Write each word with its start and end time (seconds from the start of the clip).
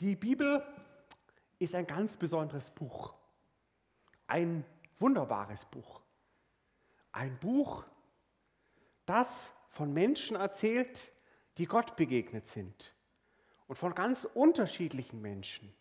Die 0.00 0.14
Bibel 0.14 0.64
ist 1.58 1.74
ein 1.74 1.86
ganz 1.86 2.16
besonderes 2.16 2.70
Buch. 2.70 3.14
Ein 4.26 4.64
wunderbares 4.98 5.64
Buch. 5.64 6.00
Ein 7.10 7.38
Buch, 7.40 7.84
das 9.06 9.52
von 9.68 9.92
Menschen 9.92 10.36
erzählt, 10.36 11.10
die 11.56 11.66
Gott 11.66 11.96
begegnet 11.96 12.46
sind. 12.46 12.94
Und 13.66 13.76
von 13.76 13.94
ganz 13.94 14.24
unterschiedlichen 14.24 15.20
Menschen. 15.20 15.74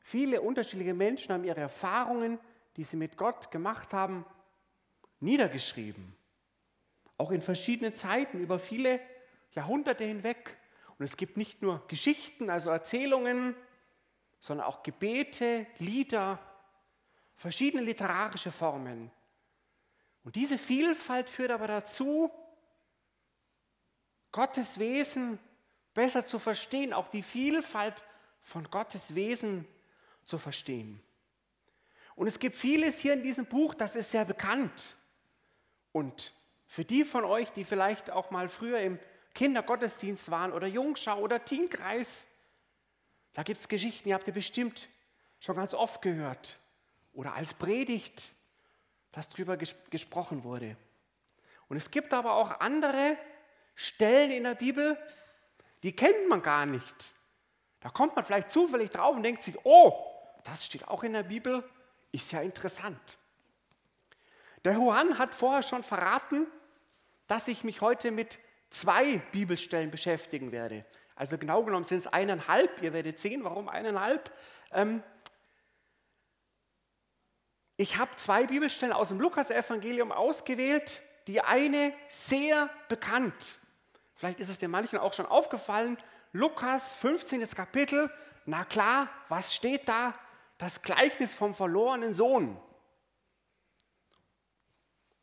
Viele 0.00 0.40
unterschiedliche 0.40 0.94
Menschen 0.94 1.32
haben 1.32 1.44
ihre 1.44 1.60
Erfahrungen, 1.60 2.38
die 2.76 2.84
sie 2.84 2.96
mit 2.96 3.16
Gott 3.16 3.50
gemacht 3.50 3.92
haben, 3.92 4.24
niedergeschrieben. 5.20 6.16
Auch 7.18 7.30
in 7.30 7.42
verschiedenen 7.42 7.94
Zeiten, 7.94 8.40
über 8.40 8.58
viele 8.58 9.00
Jahrhunderte 9.52 10.04
hinweg. 10.04 10.56
Und 10.98 11.04
es 11.04 11.16
gibt 11.16 11.36
nicht 11.36 11.62
nur 11.62 11.86
Geschichten, 11.88 12.50
also 12.50 12.70
Erzählungen, 12.70 13.54
sondern 14.40 14.66
auch 14.66 14.82
Gebete, 14.82 15.66
Lieder, 15.78 16.38
verschiedene 17.34 17.82
literarische 17.82 18.50
Formen. 18.50 19.10
Und 20.24 20.36
diese 20.36 20.58
Vielfalt 20.58 21.28
führt 21.28 21.50
aber 21.50 21.66
dazu, 21.66 22.30
Gottes 24.32 24.78
Wesen 24.78 25.38
besser 25.94 26.26
zu 26.26 26.38
verstehen, 26.38 26.92
auch 26.92 27.08
die 27.08 27.22
Vielfalt 27.22 28.04
von 28.40 28.70
Gottes 28.70 29.14
Wesen 29.14 29.66
zu 30.24 30.38
verstehen. 30.38 31.02
Und 32.14 32.26
es 32.26 32.38
gibt 32.38 32.56
vieles 32.56 32.98
hier 32.98 33.12
in 33.12 33.22
diesem 33.22 33.46
Buch, 33.46 33.74
das 33.74 33.96
ist 33.96 34.10
sehr 34.10 34.24
bekannt. 34.24 34.96
Und 35.92 36.34
für 36.66 36.84
die 36.84 37.04
von 37.04 37.24
euch, 37.24 37.50
die 37.52 37.64
vielleicht 37.64 38.10
auch 38.10 38.30
mal 38.30 38.48
früher 38.48 38.80
im 38.80 38.98
Kindergottesdienst 39.36 40.30
waren 40.30 40.52
oder 40.52 40.66
Jungschau 40.66 41.20
oder 41.20 41.44
Teenkreis, 41.44 42.26
da 43.34 43.42
gibt 43.42 43.60
es 43.60 43.68
Geschichten, 43.68 44.08
die 44.08 44.14
habt 44.14 44.26
ihr 44.26 44.32
bestimmt 44.32 44.88
schon 45.38 45.56
ganz 45.56 45.74
oft 45.74 46.00
gehört 46.00 46.58
oder 47.12 47.34
als 47.34 47.52
Predigt, 47.52 48.32
dass 49.12 49.28
darüber 49.28 49.58
ges 49.58 49.74
gesprochen 49.90 50.42
wurde. 50.42 50.76
Und 51.68 51.76
es 51.76 51.90
gibt 51.90 52.14
aber 52.14 52.32
auch 52.32 52.60
andere 52.60 53.18
Stellen 53.74 54.30
in 54.30 54.44
der 54.44 54.54
Bibel, 54.54 54.96
die 55.82 55.94
kennt 55.94 56.28
man 56.28 56.40
gar 56.40 56.64
nicht. 56.64 57.14
Da 57.80 57.90
kommt 57.90 58.16
man 58.16 58.24
vielleicht 58.24 58.50
zufällig 58.50 58.88
drauf 58.88 59.14
und 59.14 59.22
denkt 59.22 59.42
sich, 59.42 59.56
oh, 59.64 59.94
das 60.44 60.64
steht 60.64 60.88
auch 60.88 61.02
in 61.04 61.12
der 61.12 61.24
Bibel, 61.24 61.62
ist 62.10 62.32
ja 62.32 62.40
interessant. 62.40 63.18
Der 64.64 64.72
Juan 64.72 65.18
hat 65.18 65.34
vorher 65.34 65.62
schon 65.62 65.82
verraten, 65.82 66.46
dass 67.26 67.48
ich 67.48 67.64
mich 67.64 67.82
heute 67.82 68.10
mit 68.10 68.38
zwei 68.76 69.18
Bibelstellen 69.32 69.90
beschäftigen 69.90 70.52
werde. 70.52 70.84
Also 71.14 71.38
genau 71.38 71.64
genommen 71.64 71.84
sind 71.84 71.98
es 71.98 72.06
eineinhalb. 72.06 72.82
Ihr 72.82 72.92
werdet 72.92 73.18
sehen, 73.18 73.42
warum 73.42 73.68
eineinhalb. 73.68 74.30
Ähm 74.70 75.02
ich 77.78 77.98
habe 77.98 78.14
zwei 78.16 78.46
Bibelstellen 78.46 78.92
aus 78.92 79.08
dem 79.08 79.20
Lukas-Evangelium 79.20 80.12
ausgewählt. 80.12 81.02
Die 81.26 81.40
eine 81.40 81.92
sehr 82.08 82.70
bekannt. 82.88 83.58
Vielleicht 84.14 84.40
ist 84.40 84.48
es 84.48 84.58
den 84.58 84.70
manchen 84.70 84.98
auch 84.98 85.12
schon 85.12 85.26
aufgefallen. 85.26 85.98
Lukas 86.32 86.96
15. 86.96 87.48
Kapitel. 87.50 88.10
Na 88.44 88.64
klar, 88.64 89.08
was 89.28 89.54
steht 89.54 89.88
da? 89.88 90.14
Das 90.58 90.82
Gleichnis 90.82 91.34
vom 91.34 91.54
verlorenen 91.54 92.14
Sohn. 92.14 92.60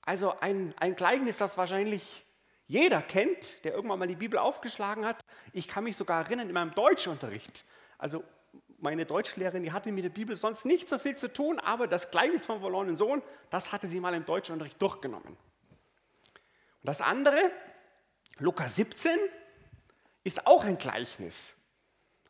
Also 0.02 0.38
ein, 0.40 0.76
ein 0.78 0.96
Gleichnis, 0.96 1.38
das 1.38 1.58
wahrscheinlich 1.58 2.26
jeder 2.68 3.02
kennt, 3.02 3.64
der 3.64 3.74
irgendwann 3.74 4.00
mal 4.00 4.08
die 4.08 4.16
Bibel 4.16 4.40
aufgeschlagen 4.40 5.06
hat. 5.06 5.22
Ich 5.52 5.68
kann 5.68 5.84
mich 5.84 5.96
sogar 5.96 6.24
erinnern 6.24 6.48
in 6.48 6.54
meinem 6.54 6.74
Deutschunterricht. 6.74 7.66
Also 7.98 8.24
meine 8.80 9.06
Deutschlehrerin, 9.06 9.64
die 9.64 9.72
hatte 9.72 9.92
mit 9.92 10.04
der 10.04 10.10
Bibel 10.10 10.36
sonst 10.36 10.66
nicht 10.66 10.90
so 10.90 10.98
viel 10.98 11.16
zu 11.16 11.32
tun, 11.32 11.60
aber 11.60 11.88
das 11.88 12.12
Gleichnis 12.12 12.46
vom 12.46 12.60
verlorenen 12.60 12.96
Sohn, 12.96 13.22
das 13.50 13.72
hatte 13.72 13.88
sie 13.88 14.00
mal 14.00 14.14
im 14.14 14.26
Deutschunterricht 14.26 14.82
durchgenommen. 14.82 15.30
Und 15.30 15.38
das 16.88 17.02
andere, 17.02 17.52
Lukas 18.40 18.76
17, 18.76 19.18
ist 20.24 20.48
auch 20.48 20.64
ein 20.64 20.78
Gleichnis. 20.78 21.56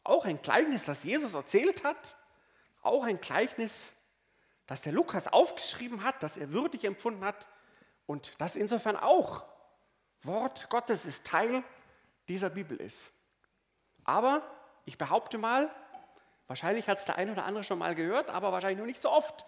Auch 0.03 0.25
ein 0.25 0.41
Gleichnis, 0.41 0.83
das 0.83 1.03
Jesus 1.03 1.33
erzählt 1.33 1.83
hat. 1.83 2.17
Auch 2.81 3.05
ein 3.05 3.21
Gleichnis, 3.21 3.91
das 4.67 4.81
der 4.81 4.93
Lukas 4.93 5.27
aufgeschrieben 5.27 6.03
hat, 6.03 6.21
das 6.21 6.37
er 6.37 6.51
würdig 6.51 6.83
empfunden 6.83 7.23
hat 7.23 7.47
und 8.05 8.33
das 8.39 8.55
insofern 8.55 8.97
auch 8.97 9.43
Wort 10.25 10.69
Gottes 10.69 11.05
ist, 11.05 11.25
Teil 11.25 11.63
dieser 12.27 12.49
Bibel 12.49 12.77
ist. 12.77 13.11
Aber 14.03 14.41
ich 14.85 14.97
behaupte 14.97 15.37
mal, 15.37 15.69
wahrscheinlich 16.47 16.87
hat 16.87 16.99
es 16.99 17.05
der 17.05 17.17
eine 17.17 17.31
oder 17.31 17.45
andere 17.45 17.63
schon 17.63 17.79
mal 17.79 17.95
gehört, 17.95 18.29
aber 18.29 18.51
wahrscheinlich 18.51 18.79
noch 18.79 18.85
nicht 18.85 19.01
so 19.01 19.09
oft, 19.09 19.45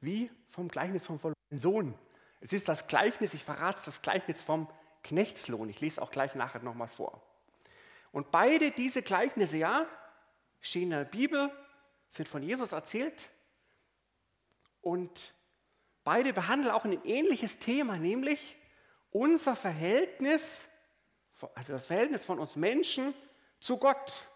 wie 0.00 0.30
vom 0.48 0.68
Gleichnis 0.68 1.06
vom 1.06 1.18
verlorenen 1.18 1.58
Sohn. 1.58 1.94
Es 2.40 2.52
ist 2.52 2.68
das 2.68 2.86
Gleichnis, 2.86 3.34
ich 3.34 3.44
verrate 3.44 3.78
es, 3.78 3.84
das 3.84 4.02
Gleichnis 4.02 4.42
vom 4.42 4.68
Knechtslohn. 5.02 5.68
Ich 5.68 5.80
lese 5.80 6.00
auch 6.00 6.10
gleich 6.10 6.34
nachher 6.34 6.62
nochmal 6.62 6.88
vor. 6.88 7.22
Und 8.12 8.30
beide 8.30 8.70
diese 8.70 9.02
Gleichnisse, 9.02 9.56
ja, 9.56 9.86
stehen 10.60 10.84
in 10.84 10.90
der 10.90 11.04
Bibel, 11.04 11.50
sind 12.08 12.28
von 12.28 12.42
Jesus 12.42 12.72
erzählt 12.72 13.30
und 14.80 15.34
beide 16.04 16.32
behandeln 16.32 16.72
auch 16.72 16.84
ein 16.84 17.04
ähnliches 17.04 17.58
Thema, 17.58 17.98
nämlich 17.98 18.56
unser 19.10 19.56
Verhältnis, 19.56 20.68
also 21.54 21.72
das 21.72 21.86
Verhältnis 21.86 22.24
von 22.24 22.38
uns 22.38 22.56
Menschen 22.56 23.14
zu 23.60 23.76
Gott. 23.76 24.28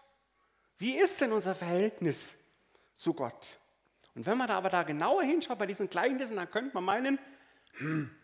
Wie 0.77 0.95
ist 0.95 1.21
denn 1.21 1.31
unser 1.31 1.55
Verhältnis 1.55 2.35
zu 2.97 3.13
Gott? 3.13 3.59
Und 4.15 4.25
wenn 4.25 4.37
man 4.37 4.47
da 4.47 4.57
aber 4.57 4.69
da 4.69 4.83
genauer 4.83 5.23
hinschaut 5.23 5.57
bei 5.57 5.65
diesen 5.65 5.89
Gleichnissen, 5.89 6.35
dann 6.35 6.49
könnte 6.49 6.73
man 6.73 6.83
meinen, 6.83 7.19
hm, 7.77 8.15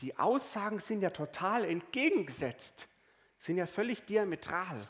die 0.00 0.18
Aussagen 0.18 0.80
sind 0.80 1.02
ja 1.02 1.10
total 1.10 1.64
entgegengesetzt, 1.64 2.88
sind 3.38 3.56
ja 3.56 3.66
völlig 3.66 4.04
diametral. 4.04 4.80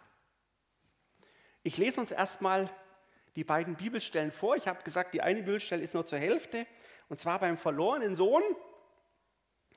Ich 1.62 1.76
lese 1.78 2.00
uns 2.00 2.10
erstmal 2.10 2.70
die 3.36 3.44
beiden 3.44 3.74
Bibelstellen 3.74 4.30
vor. 4.30 4.56
Ich 4.56 4.68
habe 4.68 4.82
gesagt, 4.82 5.14
die 5.14 5.22
eine 5.22 5.42
Bibelstelle 5.42 5.82
ist 5.82 5.94
nur 5.94 6.06
zur 6.06 6.18
Hälfte, 6.18 6.66
und 7.08 7.18
zwar 7.18 7.38
beim 7.38 7.56
verlorenen 7.56 8.14
Sohn. 8.14 8.42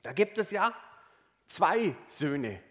Da 0.02 0.12
gibt 0.12 0.38
es 0.38 0.50
ja 0.50 0.74
zwei 1.48 1.96
Söhne. 2.08 2.62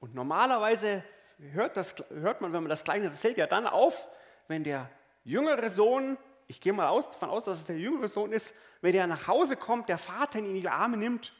Und 0.00 0.14
normalerweise 0.14 1.04
hört, 1.52 1.76
das, 1.76 1.94
hört 2.10 2.40
man, 2.40 2.52
wenn 2.52 2.62
man 2.62 2.70
das 2.70 2.84
Kleine 2.84 3.06
erzählt, 3.06 3.36
ja 3.36 3.46
dann 3.46 3.66
auf, 3.66 4.08
wenn 4.48 4.64
der 4.64 4.90
jüngere 5.24 5.70
Sohn, 5.70 6.18
ich 6.46 6.60
gehe 6.60 6.72
mal 6.72 6.88
aus, 6.88 7.08
davon 7.08 7.30
aus, 7.30 7.44
dass 7.44 7.58
es 7.58 7.64
der 7.66 7.78
jüngere 7.78 8.08
Sohn 8.08 8.32
ist, 8.32 8.54
wenn 8.80 8.92
der 8.92 9.06
nach 9.06 9.28
Hause 9.28 9.56
kommt, 9.56 9.88
der 9.88 9.98
Vater 9.98 10.38
ihn 10.38 10.46
in 10.46 10.60
die 10.60 10.68
Arme 10.68 10.96
nimmt 10.96 11.34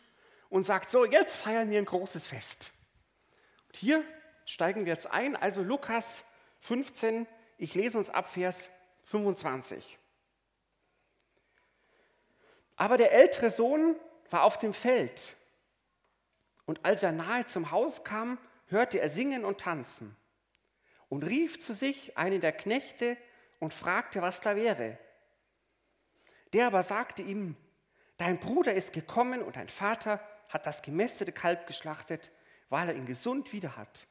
und 0.48 0.62
sagt, 0.62 0.90
so, 0.90 1.04
jetzt 1.04 1.36
feiern 1.36 1.70
wir 1.70 1.78
ein 1.78 1.86
großes 1.86 2.26
Fest. 2.26 2.72
Und 3.68 3.76
hier 3.76 4.04
steigen 4.44 4.84
wir 4.84 4.92
jetzt 4.92 5.10
ein, 5.10 5.36
also 5.36 5.62
Lukas 5.62 6.24
15, 6.60 7.26
ich 7.56 7.74
lese 7.74 7.98
uns 7.98 8.10
ab 8.10 8.28
Vers 8.28 8.70
25. 9.04 9.98
Aber 12.76 12.96
der 12.96 13.12
ältere 13.12 13.50
Sohn 13.50 13.96
war 14.30 14.44
auf 14.44 14.58
dem 14.58 14.74
Feld 14.74 15.36
und 16.70 16.84
als 16.84 17.02
er 17.02 17.10
nahe 17.10 17.46
zum 17.46 17.72
Haus 17.72 18.04
kam, 18.04 18.38
hörte 18.68 19.00
er 19.00 19.08
singen 19.08 19.44
und 19.44 19.58
tanzen 19.58 20.16
und 21.08 21.24
rief 21.24 21.58
zu 21.58 21.74
sich 21.74 22.16
einen 22.16 22.40
der 22.40 22.52
Knechte 22.52 23.16
und 23.58 23.74
fragte, 23.74 24.22
was 24.22 24.40
da 24.40 24.54
wäre. 24.54 24.96
Der 26.52 26.68
aber 26.68 26.84
sagte 26.84 27.22
ihm, 27.22 27.56
dein 28.18 28.38
Bruder 28.38 28.72
ist 28.72 28.92
gekommen 28.92 29.42
und 29.42 29.56
dein 29.56 29.66
Vater 29.66 30.20
hat 30.48 30.64
das 30.64 30.82
gemästete 30.82 31.32
Kalb 31.32 31.66
geschlachtet, 31.66 32.30
weil 32.68 32.90
er 32.90 32.94
ihn 32.94 33.04
gesund 33.04 33.52
wieder 33.52 33.76
hat. 33.76 34.06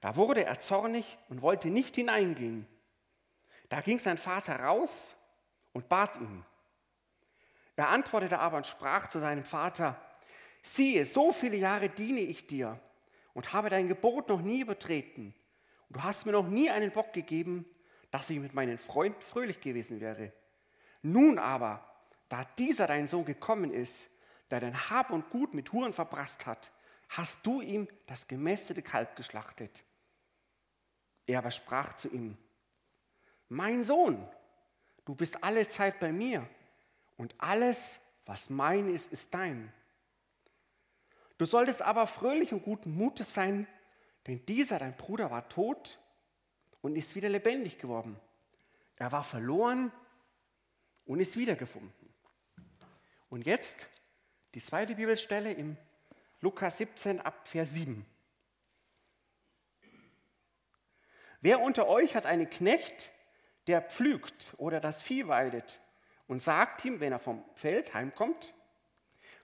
Da 0.00 0.16
wurde 0.16 0.42
er 0.42 0.58
zornig 0.58 1.18
und 1.28 1.42
wollte 1.42 1.68
nicht 1.68 1.96
hineingehen. 1.96 2.66
Da 3.68 3.82
ging 3.82 3.98
sein 3.98 4.16
Vater 4.16 4.58
raus 4.60 5.14
und 5.74 5.90
bat 5.90 6.16
ihn. 6.16 6.46
Er 7.76 7.90
antwortete 7.90 8.38
aber 8.38 8.56
und 8.56 8.66
sprach 8.66 9.08
zu 9.08 9.18
seinem 9.18 9.44
Vater, 9.44 10.00
siehe, 10.66 11.06
so 11.06 11.32
viele 11.32 11.56
Jahre 11.56 11.88
diene 11.88 12.20
ich 12.20 12.46
dir 12.46 12.80
und 13.34 13.52
habe 13.52 13.68
dein 13.68 13.88
Gebot 13.88 14.28
noch 14.28 14.40
nie 14.40 14.60
übertreten. 14.60 15.34
Und 15.88 15.96
du 15.96 16.02
hast 16.02 16.26
mir 16.26 16.32
noch 16.32 16.48
nie 16.48 16.70
einen 16.70 16.90
Bock 16.90 17.12
gegeben, 17.12 17.64
dass 18.10 18.30
ich 18.30 18.38
mit 18.38 18.54
meinen 18.54 18.78
Freunden 18.78 19.20
fröhlich 19.20 19.60
gewesen 19.60 20.00
wäre. 20.00 20.32
Nun 21.02 21.38
aber, 21.38 21.84
da 22.28 22.44
dieser 22.58 22.86
dein 22.86 23.06
Sohn 23.06 23.24
gekommen 23.24 23.72
ist, 23.72 24.08
der 24.50 24.60
dein 24.60 24.90
Hab 24.90 25.10
und 25.10 25.30
Gut 25.30 25.54
mit 25.54 25.72
Huren 25.72 25.92
verprasst 25.92 26.46
hat, 26.46 26.72
hast 27.08 27.46
du 27.46 27.60
ihm 27.60 27.88
das 28.06 28.26
gemästete 28.26 28.82
Kalb 28.82 29.16
geschlachtet. 29.16 29.84
Er 31.26 31.38
aber 31.38 31.50
sprach 31.50 31.94
zu 31.94 32.08
ihm, 32.08 32.36
mein 33.48 33.84
Sohn, 33.84 34.28
du 35.04 35.14
bist 35.14 35.42
alle 35.44 35.68
Zeit 35.68 36.00
bei 36.00 36.10
mir 36.10 36.48
und 37.16 37.34
alles, 37.38 38.00
was 38.24 38.50
mein 38.50 38.88
ist, 38.88 39.12
ist 39.12 39.32
dein. 39.34 39.72
Du 41.38 41.44
solltest 41.44 41.82
aber 41.82 42.06
fröhlich 42.06 42.52
und 42.52 42.62
guten 42.62 42.94
Mutes 42.94 43.34
sein, 43.34 43.66
denn 44.26 44.44
dieser, 44.46 44.78
dein 44.78 44.96
Bruder, 44.96 45.30
war 45.30 45.48
tot 45.48 45.98
und 46.80 46.96
ist 46.96 47.14
wieder 47.14 47.28
lebendig 47.28 47.78
geworden. 47.78 48.18
Er 48.96 49.12
war 49.12 49.22
verloren 49.22 49.92
und 51.04 51.20
ist 51.20 51.36
wiedergefunden. 51.36 51.92
Und 53.28 53.46
jetzt 53.46 53.88
die 54.54 54.62
zweite 54.62 54.94
Bibelstelle 54.94 55.52
im 55.52 55.76
Lukas 56.40 56.78
17 56.78 57.20
ab 57.20 57.46
Vers 57.46 57.74
7. 57.74 58.06
Wer 61.40 61.60
unter 61.60 61.86
euch 61.86 62.16
hat 62.16 62.26
einen 62.26 62.48
Knecht, 62.48 63.12
der 63.66 63.82
pflügt 63.82 64.54
oder 64.58 64.80
das 64.80 65.02
Vieh 65.02 65.28
weidet 65.28 65.80
und 66.26 66.40
sagt 66.40 66.84
ihm, 66.84 67.00
wenn 67.00 67.12
er 67.12 67.18
vom 67.18 67.44
Feld 67.54 67.94
heimkommt, 67.94 68.54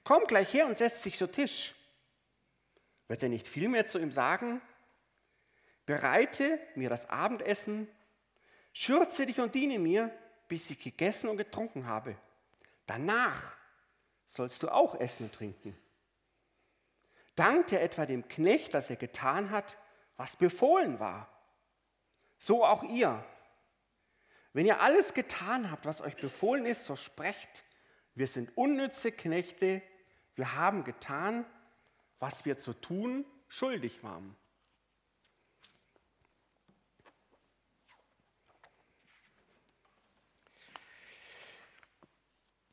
komm 0.04 0.24
gleich 0.24 0.54
her 0.54 0.66
und 0.66 0.78
setz 0.78 1.02
dich 1.02 1.16
zu 1.16 1.30
Tisch. 1.30 1.74
Wird 3.12 3.24
er 3.24 3.28
nicht 3.28 3.46
vielmehr 3.46 3.86
zu 3.86 3.98
ihm 3.98 4.10
sagen, 4.10 4.62
bereite 5.84 6.58
mir 6.76 6.88
das 6.88 7.10
Abendessen, 7.10 7.86
schürze 8.72 9.26
dich 9.26 9.38
und 9.38 9.54
diene 9.54 9.78
mir, 9.78 10.10
bis 10.48 10.70
ich 10.70 10.78
gegessen 10.78 11.28
und 11.28 11.36
getrunken 11.36 11.86
habe. 11.86 12.16
Danach 12.86 13.54
sollst 14.24 14.62
du 14.62 14.70
auch 14.70 14.98
essen 14.98 15.24
und 15.24 15.34
trinken. 15.34 15.76
Dankt 17.34 17.72
er 17.72 17.82
etwa 17.82 18.06
dem 18.06 18.28
Knecht, 18.28 18.72
dass 18.72 18.88
er 18.88 18.96
getan 18.96 19.50
hat, 19.50 19.76
was 20.16 20.36
befohlen 20.36 20.98
war? 20.98 21.28
So 22.38 22.64
auch 22.64 22.82
ihr. 22.82 23.22
Wenn 24.54 24.64
ihr 24.64 24.80
alles 24.80 25.12
getan 25.12 25.70
habt, 25.70 25.84
was 25.84 26.00
euch 26.00 26.16
befohlen 26.16 26.64
ist, 26.64 26.86
so 26.86 26.96
sprecht, 26.96 27.64
wir 28.14 28.26
sind 28.26 28.56
unnütze 28.56 29.12
Knechte, 29.12 29.82
wir 30.34 30.54
haben 30.54 30.82
getan, 30.82 31.44
was 31.44 31.61
wir 32.44 32.56
zu 32.56 32.72
tun 32.72 33.26
schuldig 33.48 34.04
waren. 34.04 34.36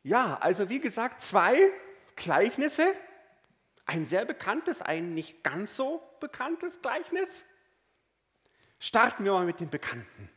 Ja, 0.03 0.37
also 0.39 0.69
wie 0.69 0.79
gesagt, 0.79 1.23
zwei 1.23 1.57
Gleichnisse, 2.15 2.93
ein 3.87 4.05
sehr 4.05 4.23
bekanntes, 4.25 4.83
ein 4.83 5.15
nicht 5.15 5.43
ganz 5.43 5.75
so 5.75 6.03
bekanntes 6.19 6.83
Gleichnis. 6.83 7.43
Starten 8.77 9.25
wir 9.25 9.33
mal 9.33 9.45
mit 9.45 9.59
dem 9.59 9.71
Bekannten. 9.71 10.29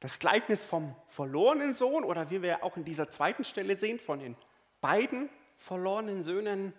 Das 0.00 0.18
Gleichnis 0.18 0.64
vom 0.64 0.96
verlorenen 1.08 1.74
Sohn 1.74 2.04
oder 2.04 2.30
wie 2.30 2.40
wir 2.40 2.64
auch 2.64 2.78
in 2.78 2.84
dieser 2.84 3.10
zweiten 3.10 3.44
Stelle 3.44 3.76
sehen, 3.76 4.00
von 4.00 4.18
den 4.18 4.34
beiden 4.80 5.28
verlorenen 5.58 6.22
Söhnen, 6.22 6.72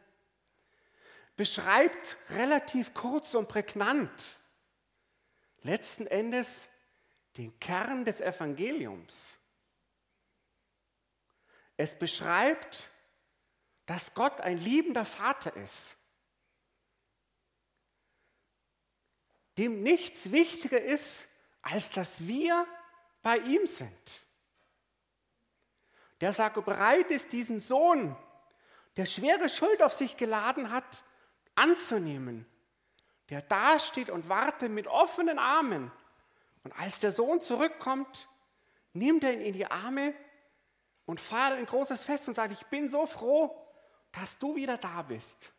beschreibt 1.41 2.17
relativ 2.29 2.93
kurz 2.93 3.33
und 3.33 3.47
prägnant 3.47 4.39
letzten 5.63 6.05
Endes 6.05 6.67
den 7.35 7.59
Kern 7.59 8.05
des 8.05 8.21
Evangeliums. 8.21 9.39
Es 11.77 11.97
beschreibt, 11.97 12.91
dass 13.87 14.13
Gott 14.13 14.39
ein 14.41 14.59
liebender 14.59 15.03
Vater 15.03 15.55
ist, 15.55 15.95
dem 19.57 19.81
nichts 19.81 20.31
wichtiger 20.31 20.79
ist, 20.79 21.25
als 21.63 21.89
dass 21.89 22.27
wir 22.27 22.67
bei 23.23 23.39
ihm 23.39 23.65
sind. 23.65 24.27
Der 26.19 26.33
sagt, 26.33 26.63
bereit 26.63 27.09
ist, 27.09 27.31
diesen 27.31 27.59
Sohn, 27.59 28.15
der 28.95 29.07
schwere 29.07 29.49
Schuld 29.49 29.81
auf 29.81 29.93
sich 29.93 30.17
geladen 30.17 30.69
hat, 30.69 31.03
anzunehmen. 31.55 32.45
Der 33.29 33.41
dasteht 33.41 34.09
und 34.09 34.29
wartet 34.29 34.71
mit 34.71 34.87
offenen 34.87 35.39
Armen. 35.39 35.91
Und 36.63 36.77
als 36.77 36.99
der 36.99 37.11
Sohn 37.11 37.41
zurückkommt, 37.41 38.27
nimmt 38.93 39.23
er 39.23 39.33
ihn 39.33 39.41
in 39.41 39.53
die 39.53 39.65
Arme 39.65 40.13
und 41.05 41.19
feiert 41.19 41.57
ein 41.57 41.65
großes 41.65 42.03
Fest 42.03 42.27
und 42.27 42.33
sagt, 42.33 42.53
ich 42.53 42.65
bin 42.67 42.89
so 42.89 43.05
froh, 43.05 43.55
dass 44.11 44.37
du 44.37 44.55
wieder 44.55 44.77
da 44.77 45.01
bist. 45.01 45.51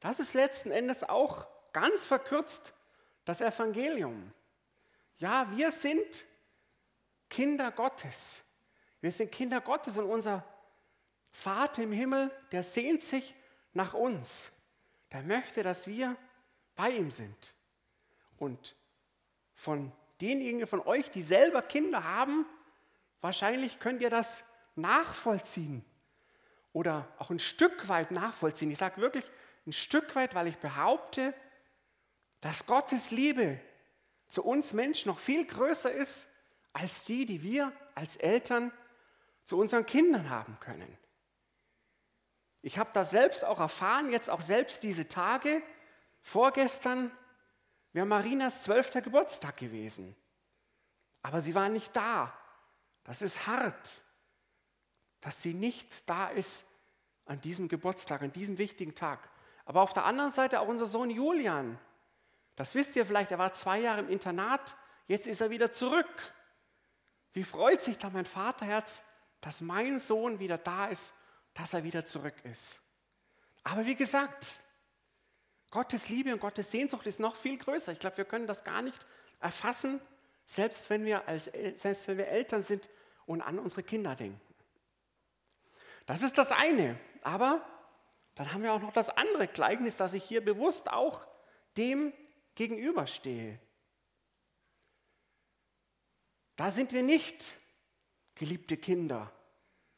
Das 0.00 0.18
ist 0.18 0.34
letzten 0.34 0.70
Endes 0.70 1.04
auch 1.04 1.46
ganz 1.72 2.06
verkürzt 2.06 2.72
das 3.24 3.40
Evangelium. 3.40 4.32
Ja, 5.18 5.46
wir 5.50 5.70
sind 5.70 6.26
Kinder 7.28 7.70
Gottes. 7.70 8.42
Wir 9.00 9.12
sind 9.12 9.32
Kinder 9.32 9.60
Gottes 9.60 9.98
und 9.98 10.04
unser 10.04 10.44
Vater 11.32 11.82
im 11.82 11.92
Himmel, 11.92 12.30
der 12.52 12.62
sehnt 12.62 13.02
sich 13.02 13.34
nach 13.76 13.94
uns. 13.94 14.50
Der 15.12 15.22
möchte, 15.22 15.62
dass 15.62 15.86
wir 15.86 16.16
bei 16.74 16.90
ihm 16.90 17.10
sind. 17.10 17.54
Und 18.38 18.74
von 19.54 19.92
denjenigen 20.20 20.66
von 20.66 20.80
euch, 20.80 21.10
die 21.10 21.22
selber 21.22 21.62
Kinder 21.62 22.04
haben, 22.04 22.44
wahrscheinlich 23.20 23.78
könnt 23.78 24.02
ihr 24.02 24.10
das 24.10 24.42
nachvollziehen 24.74 25.84
oder 26.72 27.08
auch 27.18 27.30
ein 27.30 27.38
Stück 27.38 27.88
weit 27.88 28.10
nachvollziehen. 28.10 28.70
Ich 28.70 28.78
sage 28.78 29.00
wirklich 29.00 29.30
ein 29.66 29.72
Stück 29.72 30.14
weit, 30.14 30.34
weil 30.34 30.46
ich 30.46 30.58
behaupte, 30.58 31.32
dass 32.40 32.66
Gottes 32.66 33.10
Liebe 33.10 33.58
zu 34.28 34.44
uns 34.44 34.72
Menschen 34.72 35.08
noch 35.08 35.18
viel 35.18 35.46
größer 35.46 35.90
ist 35.90 36.26
als 36.72 37.02
die, 37.02 37.24
die 37.24 37.42
wir 37.42 37.72
als 37.94 38.16
Eltern 38.16 38.70
zu 39.44 39.58
unseren 39.58 39.86
Kindern 39.86 40.28
haben 40.28 40.58
können. 40.60 40.98
Ich 42.66 42.80
habe 42.80 42.90
das 42.92 43.12
selbst 43.12 43.44
auch 43.44 43.60
erfahren, 43.60 44.10
jetzt 44.10 44.28
auch 44.28 44.40
selbst 44.40 44.82
diese 44.82 45.06
Tage. 45.06 45.62
Vorgestern 46.20 47.12
wäre 47.92 48.06
Marinas 48.06 48.62
zwölfter 48.62 49.02
Geburtstag 49.02 49.56
gewesen. 49.56 50.16
Aber 51.22 51.40
sie 51.40 51.54
war 51.54 51.68
nicht 51.68 51.94
da. 51.94 52.36
Das 53.04 53.22
ist 53.22 53.46
hart, 53.46 54.02
dass 55.20 55.40
sie 55.40 55.54
nicht 55.54 56.10
da 56.10 56.26
ist 56.26 56.64
an 57.24 57.40
diesem 57.40 57.68
Geburtstag, 57.68 58.22
an 58.22 58.32
diesem 58.32 58.58
wichtigen 58.58 58.96
Tag. 58.96 59.20
Aber 59.64 59.80
auf 59.80 59.92
der 59.92 60.04
anderen 60.04 60.32
Seite 60.32 60.58
auch 60.58 60.66
unser 60.66 60.86
Sohn 60.86 61.10
Julian. 61.10 61.78
Das 62.56 62.74
wisst 62.74 62.96
ihr 62.96 63.06
vielleicht, 63.06 63.30
er 63.30 63.38
war 63.38 63.54
zwei 63.54 63.78
Jahre 63.78 64.00
im 64.00 64.08
Internat, 64.08 64.74
jetzt 65.06 65.28
ist 65.28 65.40
er 65.40 65.50
wieder 65.50 65.70
zurück. 65.70 66.34
Wie 67.32 67.44
freut 67.44 67.80
sich 67.80 67.96
da 67.96 68.10
mein 68.10 68.26
Vaterherz, 68.26 69.02
dass 69.40 69.60
mein 69.60 70.00
Sohn 70.00 70.40
wieder 70.40 70.58
da 70.58 70.86
ist, 70.86 71.12
dass 71.56 71.72
er 71.72 71.84
wieder 71.84 72.04
zurück 72.06 72.34
ist. 72.44 72.78
Aber 73.64 73.86
wie 73.86 73.96
gesagt, 73.96 74.58
Gottes 75.70 76.08
Liebe 76.08 76.32
und 76.32 76.40
Gottes 76.40 76.70
Sehnsucht 76.70 77.06
ist 77.06 77.18
noch 77.18 77.34
viel 77.34 77.58
größer. 77.58 77.92
Ich 77.92 77.98
glaube, 77.98 78.18
wir 78.18 78.24
können 78.24 78.46
das 78.46 78.62
gar 78.62 78.82
nicht 78.82 79.06
erfassen, 79.40 80.00
selbst 80.44 80.90
wenn 80.90 81.04
wir, 81.04 81.26
als, 81.26 81.44
selbst 81.44 82.06
wenn 82.08 82.18
wir 82.18 82.28
Eltern 82.28 82.62
sind 82.62 82.88
und 83.24 83.40
an 83.40 83.58
unsere 83.58 83.82
Kinder 83.82 84.14
denken. 84.14 84.40
Das 86.04 86.22
ist 86.22 86.38
das 86.38 86.52
eine. 86.52 87.00
Aber 87.22 87.66
dann 88.34 88.52
haben 88.52 88.62
wir 88.62 88.72
auch 88.72 88.80
noch 88.80 88.92
das 88.92 89.08
andere 89.08 89.48
Gleichnis, 89.48 89.96
dass 89.96 90.12
ich 90.12 90.24
hier 90.24 90.44
bewusst 90.44 90.90
auch 90.90 91.26
dem 91.76 92.12
gegenüberstehe. 92.54 93.58
Da 96.54 96.70
sind 96.70 96.92
wir 96.92 97.02
nicht 97.02 97.54
geliebte 98.34 98.76
Kinder, 98.76 99.32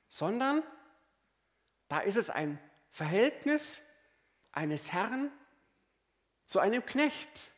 sondern 0.09 0.63
da 1.89 2.01
ist 2.01 2.17
es 2.17 2.31
ein 2.31 2.59
Verhältnis 2.91 3.83
eines 4.53 4.93
Herrn 4.93 5.33
zu 6.47 6.59
einem 6.61 6.85
Knecht. 6.85 7.51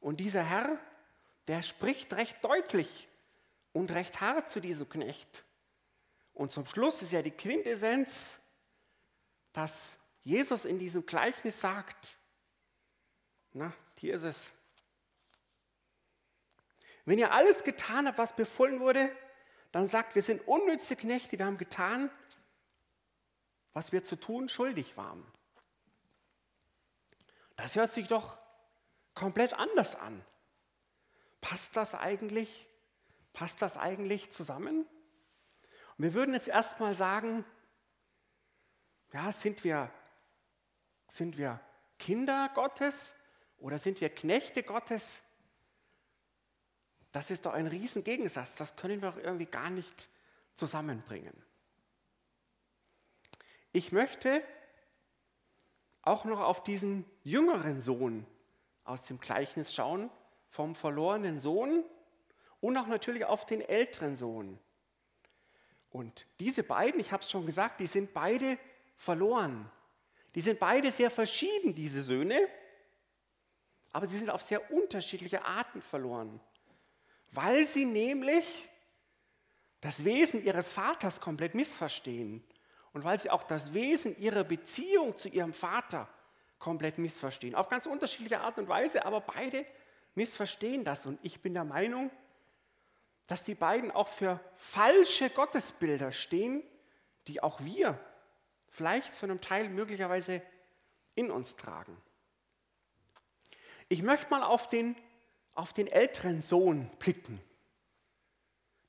Und 0.00 0.18
dieser 0.18 0.42
Herr, 0.42 0.78
der 1.48 1.62
spricht 1.62 2.12
recht 2.14 2.42
deutlich 2.44 3.08
und 3.72 3.90
recht 3.90 4.20
hart 4.20 4.50
zu 4.50 4.60
diesem 4.60 4.88
Knecht. 4.88 5.44
Und 6.32 6.52
zum 6.52 6.66
Schluss 6.66 7.02
ist 7.02 7.12
ja 7.12 7.22
die 7.22 7.30
Quintessenz, 7.30 8.38
dass 9.52 9.96
Jesus 10.22 10.64
in 10.64 10.78
diesem 10.78 11.06
Gleichnis 11.06 11.60
sagt, 11.60 12.18
na, 13.52 13.72
hier 13.96 14.14
ist 14.14 14.24
es. 14.24 14.50
Wenn 17.06 17.18
ihr 17.18 17.32
alles 17.32 17.64
getan 17.64 18.06
habt, 18.06 18.18
was 18.18 18.36
befohlen 18.36 18.80
wurde, 18.80 19.10
dann 19.72 19.86
sagt, 19.86 20.14
wir 20.14 20.22
sind 20.22 20.46
unnütze 20.46 20.96
Knechte, 20.96 21.38
wir 21.38 21.46
haben 21.46 21.56
getan, 21.56 22.10
was 23.76 23.92
wir 23.92 24.02
zu 24.02 24.16
tun 24.16 24.48
schuldig 24.48 24.96
waren. 24.96 25.22
Das 27.56 27.76
hört 27.76 27.92
sich 27.92 28.08
doch 28.08 28.38
komplett 29.12 29.52
anders 29.52 29.96
an. 29.96 30.24
Passt 31.42 31.76
das 31.76 31.94
eigentlich? 31.94 32.70
Passt 33.34 33.60
das 33.60 33.76
eigentlich 33.76 34.32
zusammen? 34.32 34.86
Und 35.98 36.04
wir 36.04 36.14
würden 36.14 36.32
jetzt 36.32 36.48
erstmal 36.48 36.94
sagen, 36.94 37.44
ja, 39.12 39.30
sind 39.30 39.62
wir, 39.62 39.92
sind 41.06 41.36
wir 41.36 41.60
Kinder 41.98 42.50
Gottes 42.54 43.12
oder 43.58 43.78
sind 43.78 44.00
wir 44.00 44.08
Knechte 44.08 44.62
Gottes? 44.62 45.20
Das 47.12 47.30
ist 47.30 47.44
doch 47.44 47.52
ein 47.52 47.66
Riesengegensatz. 47.66 48.54
Das 48.54 48.76
können 48.76 49.02
wir 49.02 49.10
doch 49.10 49.18
irgendwie 49.18 49.44
gar 49.44 49.68
nicht 49.68 50.08
zusammenbringen. 50.54 51.45
Ich 53.76 53.92
möchte 53.92 54.42
auch 56.00 56.24
noch 56.24 56.40
auf 56.40 56.64
diesen 56.64 57.04
jüngeren 57.24 57.82
Sohn 57.82 58.26
aus 58.84 59.06
dem 59.06 59.20
Gleichnis 59.20 59.74
schauen 59.74 60.08
vom 60.48 60.74
verlorenen 60.74 61.40
Sohn 61.40 61.84
und 62.62 62.74
auch 62.78 62.86
natürlich 62.86 63.26
auf 63.26 63.44
den 63.44 63.60
älteren 63.60 64.16
Sohn. 64.16 64.58
Und 65.90 66.24
diese 66.40 66.62
beiden, 66.62 66.98
ich 67.00 67.12
habe 67.12 67.22
es 67.22 67.30
schon 67.30 67.44
gesagt, 67.44 67.80
die 67.80 67.86
sind 67.86 68.14
beide 68.14 68.58
verloren. 68.96 69.70
Die 70.34 70.40
sind 70.40 70.58
beide 70.58 70.90
sehr 70.90 71.10
verschieden, 71.10 71.74
diese 71.74 72.02
Söhne, 72.02 72.48
aber 73.92 74.06
sie 74.06 74.16
sind 74.16 74.30
auf 74.30 74.40
sehr 74.40 74.72
unterschiedliche 74.72 75.44
Arten 75.44 75.82
verloren, 75.82 76.40
weil 77.30 77.66
sie 77.66 77.84
nämlich 77.84 78.70
das 79.82 80.02
Wesen 80.02 80.42
ihres 80.42 80.72
Vaters 80.72 81.20
komplett 81.20 81.54
missverstehen 81.54 82.42
und 82.92 83.04
weil 83.04 83.18
sie 83.18 83.30
auch 83.30 83.42
das 83.42 83.74
Wesen 83.74 84.16
ihrer 84.18 84.44
Beziehung 84.44 85.16
zu 85.16 85.28
ihrem 85.28 85.52
Vater 85.52 86.08
komplett 86.58 86.98
missverstehen. 86.98 87.54
Auf 87.54 87.68
ganz 87.68 87.86
unterschiedliche 87.86 88.40
Art 88.40 88.58
und 88.58 88.68
Weise, 88.68 89.04
aber 89.04 89.20
beide 89.20 89.66
missverstehen 90.14 90.84
das. 90.84 91.06
Und 91.06 91.18
ich 91.22 91.40
bin 91.40 91.52
der 91.52 91.64
Meinung, 91.64 92.10
dass 93.26 93.44
die 93.44 93.54
beiden 93.54 93.90
auch 93.90 94.08
für 94.08 94.40
falsche 94.56 95.30
Gottesbilder 95.30 96.12
stehen, 96.12 96.62
die 97.28 97.42
auch 97.42 97.60
wir 97.60 97.98
vielleicht 98.68 99.14
zu 99.14 99.26
einem 99.26 99.40
Teil 99.40 99.68
möglicherweise 99.68 100.42
in 101.14 101.30
uns 101.30 101.56
tragen. 101.56 101.96
Ich 103.88 104.02
möchte 104.02 104.30
mal 104.30 104.42
auf 104.42 104.68
den, 104.68 104.96
auf 105.54 105.72
den 105.72 105.86
älteren 105.86 106.40
Sohn 106.40 106.90
blicken. 106.98 107.40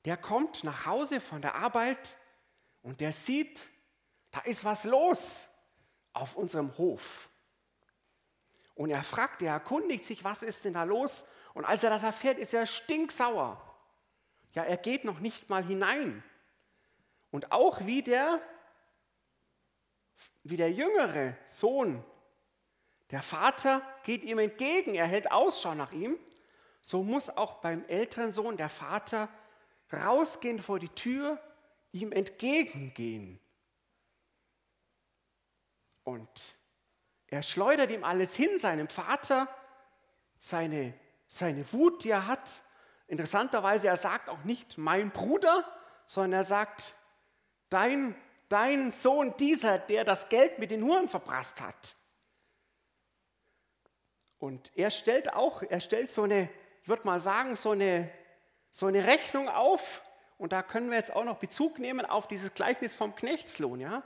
Der 0.04 0.16
kommt 0.16 0.64
nach 0.64 0.86
Hause 0.86 1.20
von 1.20 1.42
der 1.42 1.54
Arbeit 1.54 2.16
und 2.82 3.00
der 3.00 3.12
sieht, 3.12 3.66
da 4.38 4.44
ist 4.44 4.64
was 4.64 4.84
los 4.84 5.48
auf 6.12 6.36
unserem 6.36 6.76
Hof. 6.78 7.28
Und 8.76 8.90
er 8.90 9.02
fragt, 9.02 9.42
er 9.42 9.54
erkundigt 9.54 10.04
sich, 10.04 10.22
was 10.22 10.44
ist 10.44 10.64
denn 10.64 10.74
da 10.74 10.84
los? 10.84 11.24
Und 11.54 11.64
als 11.64 11.82
er 11.82 11.90
das 11.90 12.04
erfährt, 12.04 12.38
ist 12.38 12.54
er 12.54 12.64
stinksauer. 12.64 13.60
Ja, 14.52 14.62
er 14.62 14.76
geht 14.76 15.04
noch 15.04 15.18
nicht 15.18 15.48
mal 15.48 15.64
hinein. 15.64 16.22
Und 17.32 17.50
auch 17.50 17.84
wie 17.84 18.00
der, 18.02 18.40
wie 20.44 20.56
der 20.56 20.70
jüngere 20.70 21.36
Sohn, 21.44 22.04
der 23.10 23.22
Vater 23.22 23.82
geht 24.04 24.22
ihm 24.22 24.38
entgegen, 24.38 24.94
er 24.94 25.06
hält 25.06 25.32
Ausschau 25.32 25.74
nach 25.74 25.90
ihm, 25.90 26.16
so 26.80 27.02
muss 27.02 27.28
auch 27.28 27.54
beim 27.56 27.84
älteren 27.88 28.30
Sohn 28.30 28.56
der 28.56 28.68
Vater 28.68 29.28
rausgehen 29.92 30.60
vor 30.60 30.78
die 30.78 30.90
Tür, 30.90 31.42
ihm 31.90 32.12
entgegengehen. 32.12 33.40
Und 36.08 36.56
er 37.26 37.42
schleudert 37.42 37.90
ihm 37.90 38.02
alles 38.02 38.34
hin, 38.34 38.58
seinem 38.58 38.88
Vater, 38.88 39.46
seine, 40.38 40.94
seine 41.26 41.70
Wut, 41.74 42.02
die 42.04 42.10
er 42.10 42.26
hat. 42.26 42.62
Interessanterweise, 43.08 43.88
er 43.88 43.98
sagt 43.98 44.30
auch 44.30 44.42
nicht 44.44 44.78
mein 44.78 45.10
Bruder, 45.10 45.70
sondern 46.06 46.40
er 46.40 46.44
sagt 46.44 46.94
dein, 47.68 48.16
dein 48.48 48.90
Sohn, 48.90 49.36
dieser, 49.36 49.78
der 49.78 50.04
das 50.04 50.30
Geld 50.30 50.58
mit 50.58 50.70
den 50.70 50.82
Huren 50.82 51.08
verprasst 51.08 51.60
hat. 51.60 51.94
Und 54.38 54.72
er 54.76 54.90
stellt 54.90 55.34
auch, 55.34 55.62
er 55.62 55.80
stellt 55.80 56.10
so 56.10 56.22
eine, 56.22 56.48
ich 56.82 56.88
würde 56.88 57.04
mal 57.04 57.20
sagen, 57.20 57.54
so 57.54 57.72
eine 57.72 58.10
so 58.70 58.86
eine 58.86 59.06
Rechnung 59.06 59.48
auf, 59.48 60.02
und 60.38 60.52
da 60.52 60.62
können 60.62 60.90
wir 60.90 60.96
jetzt 60.96 61.14
auch 61.14 61.24
noch 61.24 61.38
Bezug 61.38 61.78
nehmen 61.78 62.06
auf 62.06 62.28
dieses 62.28 62.54
Gleichnis 62.54 62.94
vom 62.94 63.14
Knechtslohn. 63.14 63.80
Ja? 63.80 64.04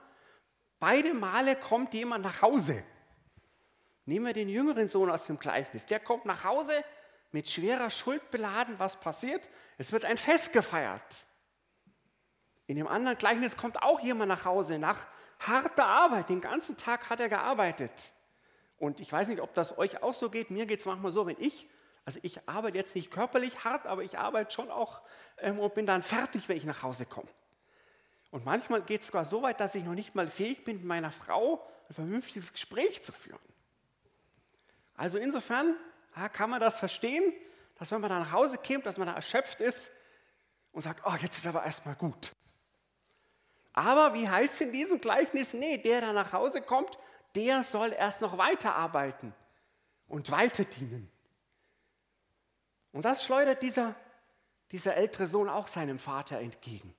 Beide 0.82 1.14
Male 1.14 1.54
kommt 1.54 1.94
jemand 1.94 2.24
nach 2.24 2.42
Hause. 2.42 2.82
Nehmen 4.04 4.26
wir 4.26 4.32
den 4.32 4.48
jüngeren 4.48 4.88
Sohn 4.88 5.12
aus 5.12 5.26
dem 5.26 5.38
Gleichnis. 5.38 5.86
Der 5.86 6.00
kommt 6.00 6.24
nach 6.24 6.42
Hause 6.42 6.72
mit 7.30 7.48
schwerer 7.48 7.88
Schuld 7.88 8.32
beladen. 8.32 8.74
Was 8.80 8.98
passiert? 8.98 9.48
Es 9.78 9.92
wird 9.92 10.04
ein 10.04 10.16
Fest 10.16 10.52
gefeiert. 10.52 11.24
In 12.66 12.74
dem 12.74 12.88
anderen 12.88 13.16
Gleichnis 13.16 13.56
kommt 13.56 13.80
auch 13.80 14.00
jemand 14.00 14.30
nach 14.30 14.44
Hause 14.44 14.80
nach 14.80 15.06
harter 15.38 15.86
Arbeit. 15.86 16.28
Den 16.28 16.40
ganzen 16.40 16.76
Tag 16.76 17.08
hat 17.08 17.20
er 17.20 17.28
gearbeitet. 17.28 18.12
Und 18.76 18.98
ich 18.98 19.12
weiß 19.12 19.28
nicht, 19.28 19.40
ob 19.40 19.54
das 19.54 19.78
euch 19.78 20.02
auch 20.02 20.14
so 20.14 20.30
geht. 20.30 20.50
Mir 20.50 20.66
geht 20.66 20.80
es 20.80 20.86
manchmal 20.86 21.12
so, 21.12 21.28
wenn 21.28 21.36
ich 21.38 21.68
also 22.04 22.18
ich 22.24 22.48
arbeite 22.48 22.76
jetzt 22.76 22.96
nicht 22.96 23.12
körperlich 23.12 23.62
hart, 23.62 23.86
aber 23.86 24.02
ich 24.02 24.18
arbeite 24.18 24.50
schon 24.50 24.72
auch 24.72 25.02
ähm, 25.38 25.60
und 25.60 25.72
bin 25.74 25.86
dann 25.86 26.02
fertig, 26.02 26.48
wenn 26.48 26.56
ich 26.56 26.64
nach 26.64 26.82
Hause 26.82 27.06
komme. 27.06 27.28
Und 28.32 28.46
manchmal 28.46 28.82
geht 28.82 29.02
es 29.02 29.08
sogar 29.08 29.26
so 29.26 29.42
weit, 29.42 29.60
dass 29.60 29.74
ich 29.74 29.84
noch 29.84 29.94
nicht 29.94 30.14
mal 30.14 30.28
fähig 30.28 30.64
bin, 30.64 30.78
mit 30.78 30.86
meiner 30.86 31.12
Frau 31.12 31.64
ein 31.88 31.94
vernünftiges 31.94 32.50
Gespräch 32.52 33.04
zu 33.04 33.12
führen. 33.12 33.38
Also 34.96 35.18
insofern 35.18 35.76
kann 36.32 36.48
man 36.48 36.58
das 36.58 36.78
verstehen, 36.78 37.32
dass 37.78 37.92
wenn 37.92 38.00
man 38.00 38.08
dann 38.08 38.22
nach 38.22 38.32
Hause 38.32 38.56
kommt, 38.56 38.86
dass 38.86 38.96
man 38.96 39.06
da 39.06 39.14
erschöpft 39.14 39.60
ist 39.60 39.90
und 40.72 40.80
sagt, 40.80 41.02
oh, 41.04 41.14
jetzt 41.20 41.36
ist 41.36 41.46
aber 41.46 41.62
erstmal 41.62 41.94
gut. 41.94 42.32
Aber 43.74 44.14
wie 44.14 44.26
heißt 44.26 44.62
in 44.62 44.72
diesem 44.72 45.00
Gleichnis? 45.00 45.52
Nee, 45.52 45.76
der, 45.76 46.00
der 46.00 46.12
nach 46.14 46.32
Hause 46.32 46.62
kommt, 46.62 46.96
der 47.34 47.62
soll 47.62 47.92
erst 47.92 48.22
noch 48.22 48.38
weiterarbeiten 48.38 49.34
und 50.08 50.30
weiter 50.30 50.64
dienen. 50.64 51.10
Und 52.92 53.04
das 53.04 53.24
schleudert 53.24 53.62
dieser, 53.62 53.94
dieser 54.70 54.96
ältere 54.96 55.26
Sohn 55.26 55.50
auch 55.50 55.66
seinem 55.66 55.98
Vater 55.98 56.38
entgegen. 56.38 56.94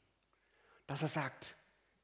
Dass 0.93 1.01
er 1.01 1.07
sagt, 1.07 1.55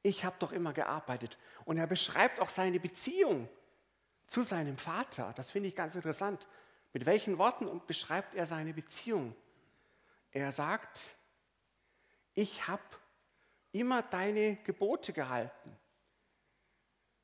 ich 0.02 0.24
habe 0.24 0.34
doch 0.40 0.50
immer 0.50 0.72
gearbeitet. 0.72 1.38
Und 1.64 1.76
er 1.76 1.86
beschreibt 1.86 2.40
auch 2.40 2.48
seine 2.48 2.80
Beziehung 2.80 3.48
zu 4.26 4.42
seinem 4.42 4.76
Vater. 4.76 5.32
Das 5.36 5.52
finde 5.52 5.68
ich 5.68 5.76
ganz 5.76 5.94
interessant. 5.94 6.48
Mit 6.92 7.06
welchen 7.06 7.38
Worten 7.38 7.80
beschreibt 7.86 8.34
er 8.34 8.46
seine 8.46 8.74
Beziehung? 8.74 9.36
Er 10.32 10.50
sagt, 10.50 11.02
ich 12.34 12.66
habe 12.66 12.82
immer 13.70 14.02
deine 14.02 14.56
Gebote 14.64 15.12
gehalten. 15.12 15.76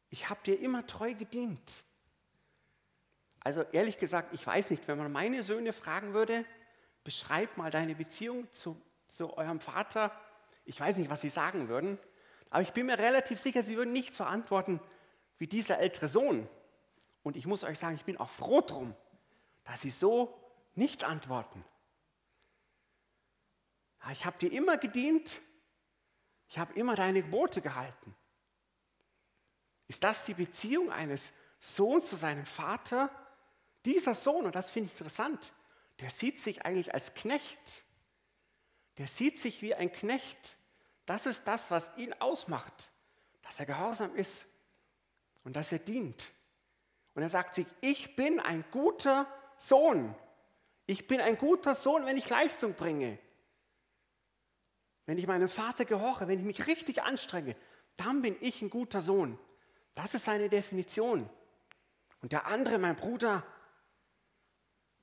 Ich 0.08 0.30
habe 0.30 0.38
dir 0.44 0.60
immer 0.60 0.86
treu 0.86 1.14
gedient. 1.14 1.82
Also 3.40 3.62
ehrlich 3.72 3.98
gesagt, 3.98 4.32
ich 4.34 4.46
weiß 4.46 4.70
nicht, 4.70 4.86
wenn 4.86 4.98
man 4.98 5.10
meine 5.10 5.42
Söhne 5.42 5.72
fragen 5.72 6.14
würde, 6.14 6.44
beschreib 7.02 7.56
mal 7.56 7.72
deine 7.72 7.96
Beziehung 7.96 8.46
zu, 8.52 8.80
zu 9.08 9.36
eurem 9.36 9.58
Vater. 9.58 10.12
Ich 10.66 10.78
weiß 10.78 10.98
nicht, 10.98 11.08
was 11.08 11.22
sie 11.22 11.28
sagen 11.28 11.68
würden, 11.68 11.98
aber 12.50 12.62
ich 12.62 12.72
bin 12.72 12.86
mir 12.86 12.98
relativ 12.98 13.40
sicher, 13.40 13.62
sie 13.62 13.76
würden 13.76 13.92
nicht 13.92 14.14
so 14.14 14.24
antworten 14.24 14.80
wie 15.38 15.46
dieser 15.46 15.78
ältere 15.78 16.08
Sohn. 16.08 16.48
Und 17.22 17.36
ich 17.36 17.46
muss 17.46 17.64
euch 17.64 17.78
sagen, 17.78 17.94
ich 17.94 18.04
bin 18.04 18.18
auch 18.18 18.30
froh 18.30 18.60
drum, 18.60 18.94
dass 19.64 19.80
sie 19.80 19.90
so 19.90 20.38
nicht 20.74 21.04
antworten. 21.04 21.64
Ich 24.12 24.24
habe 24.24 24.38
dir 24.38 24.52
immer 24.52 24.76
gedient, 24.76 25.40
ich 26.48 26.58
habe 26.58 26.72
immer 26.74 26.94
deine 26.94 27.22
Gebote 27.22 27.60
gehalten. 27.60 28.14
Ist 29.88 30.04
das 30.04 30.24
die 30.24 30.34
Beziehung 30.34 30.90
eines 30.90 31.32
Sohns 31.58 32.08
zu 32.08 32.16
seinem 32.16 32.46
Vater? 32.46 33.10
Dieser 33.84 34.14
Sohn, 34.14 34.46
und 34.46 34.54
das 34.54 34.70
finde 34.70 34.86
ich 34.86 34.92
interessant, 34.92 35.52
der 36.00 36.10
sieht 36.10 36.40
sich 36.40 36.64
eigentlich 36.64 36.92
als 36.94 37.14
Knecht. 37.14 37.84
Der 38.98 39.08
sieht 39.08 39.38
sich 39.38 39.62
wie 39.62 39.74
ein 39.74 39.92
Knecht. 39.92 40.56
Das 41.04 41.26
ist 41.26 41.46
das, 41.46 41.70
was 41.70 41.90
ihn 41.96 42.12
ausmacht, 42.14 42.90
dass 43.42 43.60
er 43.60 43.66
gehorsam 43.66 44.14
ist 44.14 44.46
und 45.44 45.54
dass 45.56 45.72
er 45.72 45.78
dient. 45.78 46.32
Und 47.14 47.22
er 47.22 47.28
sagt 47.28 47.54
sich, 47.54 47.66
ich 47.80 48.16
bin 48.16 48.40
ein 48.40 48.64
guter 48.70 49.26
Sohn. 49.56 50.14
Ich 50.86 51.06
bin 51.06 51.20
ein 51.20 51.38
guter 51.38 51.74
Sohn, 51.74 52.04
wenn 52.06 52.16
ich 52.16 52.28
Leistung 52.28 52.74
bringe. 52.74 53.18
Wenn 55.06 55.18
ich 55.18 55.26
meinem 55.26 55.48
Vater 55.48 55.84
gehorche, 55.84 56.28
wenn 56.28 56.40
ich 56.40 56.44
mich 56.44 56.66
richtig 56.66 57.02
anstrenge, 57.02 57.56
dann 57.96 58.22
bin 58.22 58.36
ich 58.40 58.60
ein 58.60 58.70
guter 58.70 59.00
Sohn. 59.00 59.38
Das 59.94 60.14
ist 60.14 60.24
seine 60.24 60.48
Definition. 60.48 61.30
Und 62.20 62.32
der 62.32 62.46
andere, 62.46 62.78
mein 62.78 62.96
Bruder, 62.96 63.44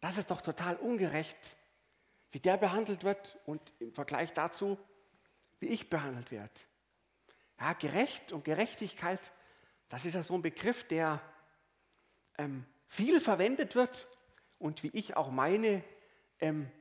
das 0.01 0.17
ist 0.17 0.29
doch 0.29 0.41
total 0.41 0.75
ungerecht, 0.75 1.55
wie 2.33 2.39
der 2.39 2.57
behandelt 2.57 3.03
wird 3.03 3.39
und 3.45 3.73
im 3.79 3.93
Vergleich 3.93 4.33
dazu, 4.33 4.77
wie 5.59 5.67
ich 5.67 5.91
behandelt 5.91 6.31
werde. 6.31 6.51
Ja, 7.59 7.73
gerecht 7.73 8.31
und 8.31 8.43
Gerechtigkeit, 8.43 9.31
das 9.87 10.03
ist 10.03 10.15
ja 10.15 10.23
so 10.23 10.33
ein 10.33 10.41
Begriff, 10.41 10.83
der 10.87 11.21
ähm, 12.39 12.65
viel 12.87 13.21
verwendet 13.21 13.75
wird 13.75 14.07
und 14.57 14.81
wie 14.81 14.89
ich 14.93 15.15
auch 15.15 15.29
meine, 15.29 15.83
ähm, 16.39 16.71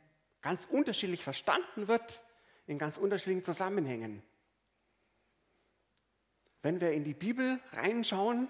ganz 0.40 0.64
unterschiedlich 0.64 1.22
verstanden 1.22 1.86
wird 1.86 2.24
in 2.66 2.78
ganz 2.78 2.96
unterschiedlichen 2.96 3.44
Zusammenhängen. 3.44 4.22
Wenn 6.62 6.80
wir 6.80 6.92
in 6.92 7.04
die 7.04 7.14
Bibel 7.14 7.60
reinschauen, 7.72 8.48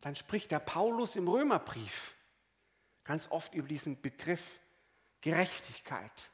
dann 0.00 0.16
spricht 0.16 0.50
der 0.50 0.60
Paulus 0.60 1.14
im 1.14 1.28
Römerbrief 1.28 2.14
ganz 3.04 3.30
oft 3.30 3.54
über 3.54 3.68
diesen 3.68 4.00
Begriff 4.00 4.60
Gerechtigkeit. 5.24 6.30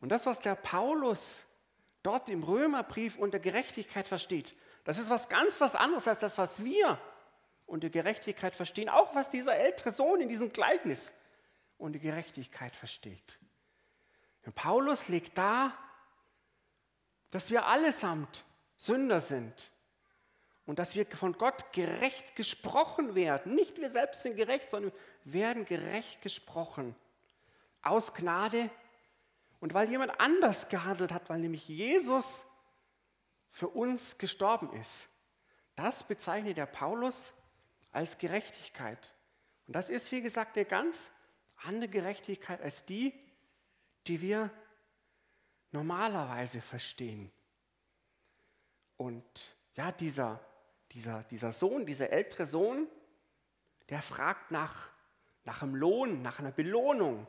Und 0.00 0.10
das, 0.10 0.24
was 0.24 0.38
der 0.38 0.54
Paulus 0.54 1.40
dort 2.04 2.28
im 2.28 2.44
Römerbrief 2.44 3.18
unter 3.18 3.40
Gerechtigkeit 3.40 4.06
versteht, 4.06 4.54
das 4.84 4.98
ist 4.98 5.10
was 5.10 5.28
ganz 5.28 5.60
was 5.60 5.74
anderes 5.74 6.06
als 6.06 6.20
das, 6.20 6.38
was 6.38 6.62
wir 6.62 7.00
unter 7.66 7.90
Gerechtigkeit 7.90 8.54
verstehen, 8.54 8.88
auch 8.88 9.12
was 9.16 9.28
dieser 9.28 9.56
ältere 9.56 9.90
Sohn 9.90 10.20
in 10.20 10.28
diesem 10.28 10.52
Gleichnis 10.52 11.12
unter 11.78 11.98
Gerechtigkeit 11.98 12.76
versteht. 12.76 13.40
Und 14.46 14.54
Paulus 14.54 15.08
legt 15.08 15.36
dar, 15.36 15.76
dass 17.32 17.50
wir 17.50 17.66
allesamt 17.66 18.44
Sünder 18.76 19.20
sind 19.20 19.72
und 20.64 20.78
dass 20.78 20.94
wir 20.94 21.06
von 21.06 21.32
Gott 21.32 21.72
gerecht 21.72 22.36
gesprochen 22.36 23.16
werden. 23.16 23.56
Nicht 23.56 23.78
wir 23.78 23.90
selbst 23.90 24.22
sind 24.22 24.36
gerecht, 24.36 24.70
sondern 24.70 24.92
werden 25.24 25.64
gerecht 25.64 26.22
gesprochen. 26.22 26.94
Aus 27.82 28.14
Gnade 28.14 28.70
und 29.60 29.74
weil 29.74 29.90
jemand 29.90 30.18
anders 30.20 30.68
gehandelt 30.68 31.12
hat, 31.12 31.28
weil 31.28 31.40
nämlich 31.40 31.68
Jesus 31.68 32.44
für 33.50 33.68
uns 33.68 34.18
gestorben 34.18 34.72
ist. 34.80 35.08
Das 35.76 36.02
bezeichnet 36.02 36.56
der 36.56 36.66
Paulus 36.66 37.32
als 37.92 38.18
Gerechtigkeit. 38.18 39.14
Und 39.66 39.74
das 39.74 39.90
ist, 39.90 40.12
wie 40.12 40.22
gesagt, 40.22 40.56
eine 40.56 40.66
ganz 40.66 41.10
andere 41.56 41.88
Gerechtigkeit 41.88 42.60
als 42.60 42.84
die, 42.84 43.12
die 44.06 44.20
wir 44.20 44.50
normalerweise 45.72 46.60
verstehen. 46.60 47.30
Und 48.96 49.56
ja, 49.74 49.92
dieser, 49.92 50.40
dieser, 50.92 51.22
dieser 51.24 51.52
Sohn, 51.52 51.86
dieser 51.86 52.10
ältere 52.10 52.46
Sohn, 52.46 52.88
der 53.88 54.02
fragt 54.02 54.50
nach, 54.50 54.90
nach 55.44 55.62
einem 55.62 55.74
Lohn, 55.74 56.22
nach 56.22 56.38
einer 56.38 56.52
Belohnung. 56.52 57.26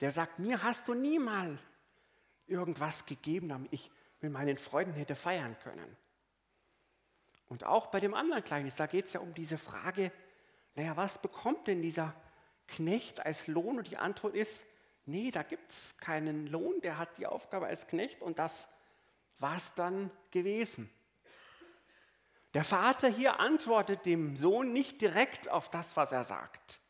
Der 0.00 0.12
sagt, 0.12 0.38
mir 0.38 0.62
hast 0.62 0.88
du 0.88 0.94
nie 0.94 1.18
mal 1.18 1.58
irgendwas 2.46 3.06
gegeben, 3.06 3.48
damit 3.48 3.72
ich 3.72 3.90
mit 4.20 4.32
meinen 4.32 4.58
Freunden 4.58 4.94
hätte 4.94 5.14
feiern 5.14 5.56
können. 5.62 5.96
Und 7.48 7.64
auch 7.64 7.86
bei 7.86 8.00
dem 8.00 8.14
anderen 8.14 8.44
Gleichnis, 8.44 8.74
da 8.74 8.86
geht 8.86 9.06
es 9.06 9.12
ja 9.12 9.20
um 9.20 9.34
diese 9.34 9.58
Frage, 9.58 10.12
naja, 10.74 10.96
was 10.96 11.20
bekommt 11.22 11.68
denn 11.68 11.80
dieser 11.80 12.14
Knecht 12.66 13.24
als 13.24 13.46
Lohn? 13.46 13.78
Und 13.78 13.90
die 13.90 13.96
Antwort 13.96 14.34
ist, 14.34 14.64
nee, 15.06 15.30
da 15.30 15.42
gibt 15.42 15.70
es 15.70 15.96
keinen 15.98 16.46
Lohn, 16.48 16.80
der 16.82 16.98
hat 16.98 17.18
die 17.18 17.26
Aufgabe 17.26 17.66
als 17.66 17.86
Knecht 17.86 18.20
und 18.20 18.38
das 18.38 18.68
war 19.38 19.56
es 19.56 19.74
dann 19.74 20.10
gewesen. 20.30 20.90
Der 22.54 22.64
Vater 22.64 23.08
hier 23.08 23.38
antwortet 23.38 24.06
dem 24.06 24.36
Sohn 24.36 24.72
nicht 24.72 25.00
direkt 25.00 25.48
auf 25.48 25.68
das, 25.68 25.96
was 25.96 26.10
er 26.12 26.24
sagt. 26.24 26.80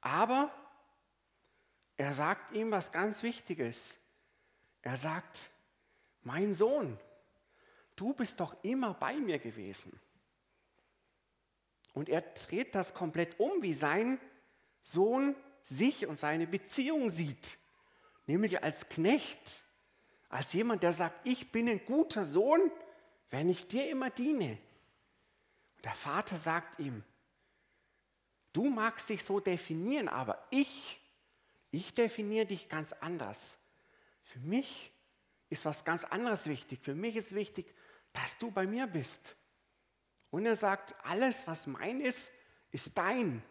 Aber 0.00 0.52
er 1.98 2.14
sagt 2.14 2.52
ihm 2.52 2.70
was 2.70 2.92
ganz 2.92 3.22
Wichtiges. 3.22 3.96
Er 4.82 4.96
sagt, 4.96 5.50
mein 6.22 6.54
Sohn, 6.54 6.98
du 7.96 8.14
bist 8.14 8.40
doch 8.40 8.56
immer 8.62 8.94
bei 8.94 9.14
mir 9.14 9.38
gewesen. 9.38 10.00
Und 11.92 12.08
er 12.08 12.20
dreht 12.20 12.76
das 12.76 12.94
komplett 12.94 13.40
um, 13.40 13.62
wie 13.62 13.74
sein 13.74 14.20
Sohn 14.80 15.34
sich 15.62 16.06
und 16.06 16.18
seine 16.18 16.46
Beziehung 16.46 17.10
sieht. 17.10 17.58
Nämlich 18.26 18.62
als 18.62 18.88
Knecht, 18.88 19.64
als 20.28 20.52
jemand, 20.52 20.84
der 20.84 20.92
sagt, 20.92 21.26
ich 21.26 21.50
bin 21.50 21.68
ein 21.68 21.84
guter 21.84 22.24
Sohn, 22.24 22.70
wenn 23.30 23.48
ich 23.48 23.66
dir 23.66 23.90
immer 23.90 24.10
diene. 24.10 24.58
Und 25.76 25.84
der 25.84 25.94
Vater 25.94 26.36
sagt 26.36 26.78
ihm, 26.78 27.02
du 28.52 28.70
magst 28.70 29.08
dich 29.08 29.24
so 29.24 29.40
definieren, 29.40 30.08
aber 30.08 30.46
ich, 30.50 31.00
ich 31.70 31.94
definiere 31.94 32.46
dich 32.46 32.68
ganz 32.68 32.92
anders. 32.92 33.58
Für 34.22 34.40
mich 34.40 34.92
ist 35.50 35.64
was 35.64 35.84
ganz 35.84 36.04
anderes 36.04 36.46
wichtig. 36.46 36.80
Für 36.82 36.94
mich 36.94 37.16
ist 37.16 37.34
wichtig, 37.34 37.74
dass 38.12 38.38
du 38.38 38.50
bei 38.50 38.66
mir 38.66 38.86
bist. 38.86 39.36
Und 40.30 40.46
er 40.46 40.56
sagt, 40.56 40.94
alles, 41.04 41.46
was 41.46 41.66
mein 41.66 42.00
ist, 42.00 42.30
ist 42.70 42.96
dein. 42.96 43.42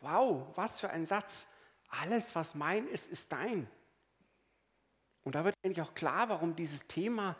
Wow, 0.00 0.46
was 0.54 0.80
für 0.80 0.90
ein 0.90 1.06
Satz. 1.06 1.46
Alles, 1.88 2.34
was 2.34 2.54
mein 2.54 2.86
ist, 2.88 3.10
ist 3.10 3.32
dein. 3.32 3.68
Und 5.22 5.34
da 5.34 5.44
wird 5.44 5.54
eigentlich 5.62 5.82
auch 5.82 5.94
klar, 5.94 6.28
warum 6.28 6.56
dieses 6.56 6.86
Thema 6.86 7.36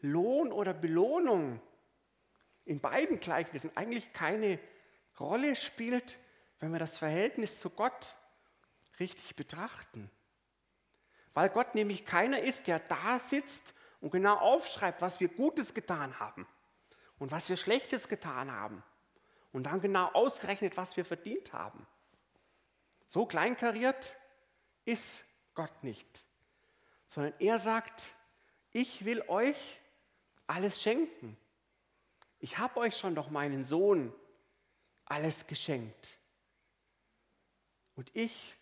Lohn 0.00 0.52
oder 0.52 0.72
Belohnung 0.72 1.60
in 2.64 2.80
beiden 2.80 3.20
Gleichnissen 3.20 3.70
eigentlich 3.74 4.12
keine 4.12 4.58
Rolle 5.18 5.56
spielt, 5.56 6.18
wenn 6.58 6.72
wir 6.72 6.78
das 6.78 6.98
Verhältnis 6.98 7.58
zu 7.58 7.70
Gott 7.70 8.16
richtig 8.98 9.36
betrachten. 9.36 10.10
Weil 11.34 11.50
Gott 11.50 11.74
nämlich 11.74 12.04
keiner 12.04 12.40
ist, 12.40 12.66
der 12.66 12.78
da 12.78 13.18
sitzt 13.18 13.74
und 14.00 14.10
genau 14.10 14.36
aufschreibt, 14.36 15.02
was 15.02 15.20
wir 15.20 15.28
Gutes 15.28 15.74
getan 15.74 16.18
haben 16.18 16.46
und 17.18 17.30
was 17.30 17.48
wir 17.48 17.56
Schlechtes 17.56 18.08
getan 18.08 18.50
haben 18.50 18.82
und 19.52 19.64
dann 19.64 19.80
genau 19.80 20.06
ausgerechnet, 20.12 20.76
was 20.76 20.96
wir 20.96 21.04
verdient 21.04 21.52
haben. 21.52 21.86
So 23.06 23.26
kleinkariert 23.26 24.16
ist 24.84 25.24
Gott 25.54 25.82
nicht, 25.82 26.26
sondern 27.06 27.34
er 27.38 27.58
sagt, 27.58 28.12
ich 28.72 29.04
will 29.04 29.22
euch 29.28 29.80
alles 30.46 30.82
schenken. 30.82 31.36
Ich 32.38 32.58
habe 32.58 32.80
euch 32.80 32.96
schon 32.96 33.14
doch 33.14 33.30
meinen 33.30 33.64
Sohn 33.64 34.14
alles 35.06 35.46
geschenkt. 35.46 36.18
Und 37.94 38.10
ich, 38.14 38.54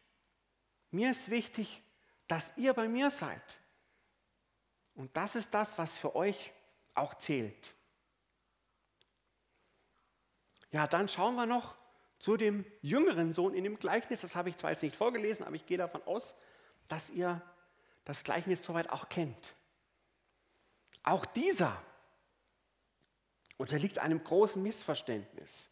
mir 0.94 1.10
ist 1.10 1.28
wichtig, 1.30 1.82
dass 2.28 2.52
ihr 2.56 2.72
bei 2.72 2.88
mir 2.88 3.10
seid. 3.10 3.60
Und 4.94 5.16
das 5.16 5.34
ist 5.34 5.52
das, 5.52 5.76
was 5.76 5.98
für 5.98 6.14
euch 6.14 6.52
auch 6.94 7.14
zählt. 7.14 7.74
Ja, 10.70 10.86
dann 10.86 11.08
schauen 11.08 11.34
wir 11.34 11.46
noch 11.46 11.76
zu 12.18 12.36
dem 12.36 12.64
jüngeren 12.80 13.32
Sohn 13.32 13.54
in 13.54 13.64
dem 13.64 13.78
Gleichnis. 13.78 14.22
Das 14.22 14.36
habe 14.36 14.48
ich 14.48 14.56
zwar 14.56 14.70
jetzt 14.70 14.82
nicht 14.82 14.96
vorgelesen, 14.96 15.44
aber 15.44 15.56
ich 15.56 15.66
gehe 15.66 15.78
davon 15.78 16.02
aus, 16.04 16.34
dass 16.88 17.10
ihr 17.10 17.42
das 18.04 18.24
Gleichnis 18.24 18.64
soweit 18.64 18.90
auch 18.90 19.08
kennt. 19.08 19.54
Auch 21.02 21.26
dieser 21.26 21.82
unterliegt 23.56 23.98
einem 23.98 24.22
großen 24.22 24.62
Missverständnis. 24.62 25.70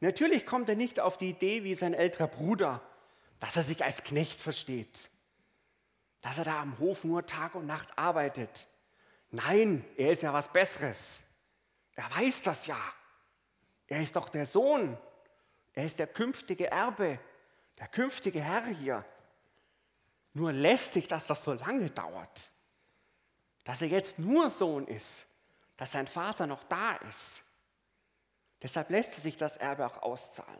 Natürlich 0.00 0.46
kommt 0.46 0.68
er 0.68 0.76
nicht 0.76 1.00
auf 1.00 1.18
die 1.18 1.30
Idee 1.30 1.64
wie 1.64 1.74
sein 1.74 1.94
älterer 1.94 2.28
Bruder, 2.28 2.87
dass 3.40 3.56
er 3.56 3.62
sich 3.62 3.84
als 3.84 4.02
Knecht 4.02 4.40
versteht 4.40 5.10
dass 6.22 6.38
er 6.38 6.44
da 6.44 6.60
am 6.60 6.78
Hof 6.78 7.04
nur 7.04 7.24
Tag 7.24 7.54
und 7.54 7.66
Nacht 7.66 7.96
arbeitet. 7.96 8.66
Nein, 9.30 9.84
er 9.96 10.12
ist 10.12 10.22
ja 10.22 10.32
was 10.32 10.52
Besseres. 10.52 11.22
Er 11.94 12.10
weiß 12.10 12.42
das 12.42 12.66
ja. 12.66 12.80
Er 13.86 14.02
ist 14.02 14.16
doch 14.16 14.28
der 14.28 14.46
Sohn. 14.46 14.96
Er 15.74 15.84
ist 15.84 15.98
der 15.98 16.06
künftige 16.06 16.70
Erbe, 16.70 17.18
der 17.78 17.88
künftige 17.88 18.40
Herr 18.40 18.66
hier. 18.66 19.04
Nur 20.34 20.52
lästig, 20.52 21.08
dass 21.08 21.26
das 21.26 21.44
so 21.44 21.52
lange 21.52 21.90
dauert. 21.90 22.50
Dass 23.64 23.82
er 23.82 23.88
jetzt 23.88 24.18
nur 24.18 24.50
Sohn 24.50 24.86
ist, 24.86 25.26
dass 25.76 25.92
sein 25.92 26.06
Vater 26.06 26.46
noch 26.46 26.64
da 26.64 26.96
ist. 27.08 27.42
Deshalb 28.62 28.90
lässt 28.90 29.14
er 29.14 29.20
sich 29.20 29.36
das 29.36 29.56
Erbe 29.56 29.86
auch 29.86 30.02
auszahlen. 30.02 30.58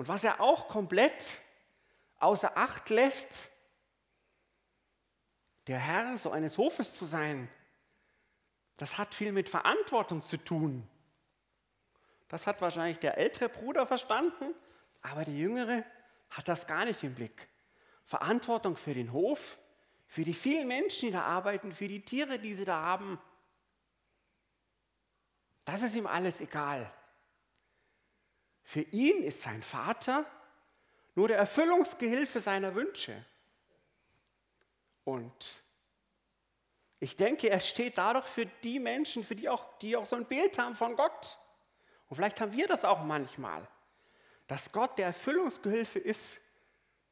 Und 0.00 0.08
was 0.08 0.24
er 0.24 0.40
auch 0.40 0.68
komplett 0.68 1.42
außer 2.20 2.56
Acht 2.56 2.88
lässt, 2.88 3.50
der 5.66 5.78
Herr 5.78 6.16
so 6.16 6.30
eines 6.30 6.56
Hofes 6.56 6.94
zu 6.94 7.04
sein, 7.04 7.50
das 8.78 8.96
hat 8.96 9.12
viel 9.12 9.30
mit 9.30 9.50
Verantwortung 9.50 10.22
zu 10.22 10.38
tun. 10.38 10.88
Das 12.28 12.46
hat 12.46 12.62
wahrscheinlich 12.62 12.98
der 12.98 13.18
ältere 13.18 13.50
Bruder 13.50 13.86
verstanden, 13.86 14.54
aber 15.02 15.26
der 15.26 15.34
jüngere 15.34 15.84
hat 16.30 16.48
das 16.48 16.66
gar 16.66 16.86
nicht 16.86 17.04
im 17.04 17.14
Blick. 17.14 17.50
Verantwortung 18.02 18.78
für 18.78 18.94
den 18.94 19.12
Hof, 19.12 19.58
für 20.06 20.24
die 20.24 20.32
vielen 20.32 20.66
Menschen, 20.66 21.08
die 21.08 21.12
da 21.12 21.24
arbeiten, 21.24 21.74
für 21.74 21.88
die 21.88 22.02
Tiere, 22.02 22.38
die 22.38 22.54
sie 22.54 22.64
da 22.64 22.80
haben. 22.80 23.20
Das 25.66 25.82
ist 25.82 25.94
ihm 25.94 26.06
alles 26.06 26.40
egal. 26.40 26.90
Für 28.70 28.82
ihn 28.82 29.24
ist 29.24 29.42
sein 29.42 29.64
Vater 29.64 30.24
nur 31.16 31.26
der 31.26 31.38
Erfüllungsgehilfe 31.38 32.38
seiner 32.38 32.76
Wünsche. 32.76 33.26
Und 35.02 35.64
ich 37.00 37.16
denke, 37.16 37.50
er 37.50 37.58
steht 37.58 37.98
dadurch 37.98 38.28
für 38.28 38.46
die 38.46 38.78
Menschen, 38.78 39.24
für 39.24 39.34
die 39.34 39.48
auch, 39.48 39.76
die 39.78 39.96
auch 39.96 40.06
so 40.06 40.14
ein 40.14 40.24
Bild 40.24 40.56
haben 40.56 40.76
von 40.76 40.94
Gott. 40.94 41.36
Und 42.08 42.14
vielleicht 42.14 42.40
haben 42.40 42.52
wir 42.52 42.68
das 42.68 42.84
auch 42.84 43.02
manchmal, 43.02 43.66
dass 44.46 44.70
Gott 44.70 44.96
der 44.98 45.06
Erfüllungsgehilfe 45.06 45.98
ist 45.98 46.38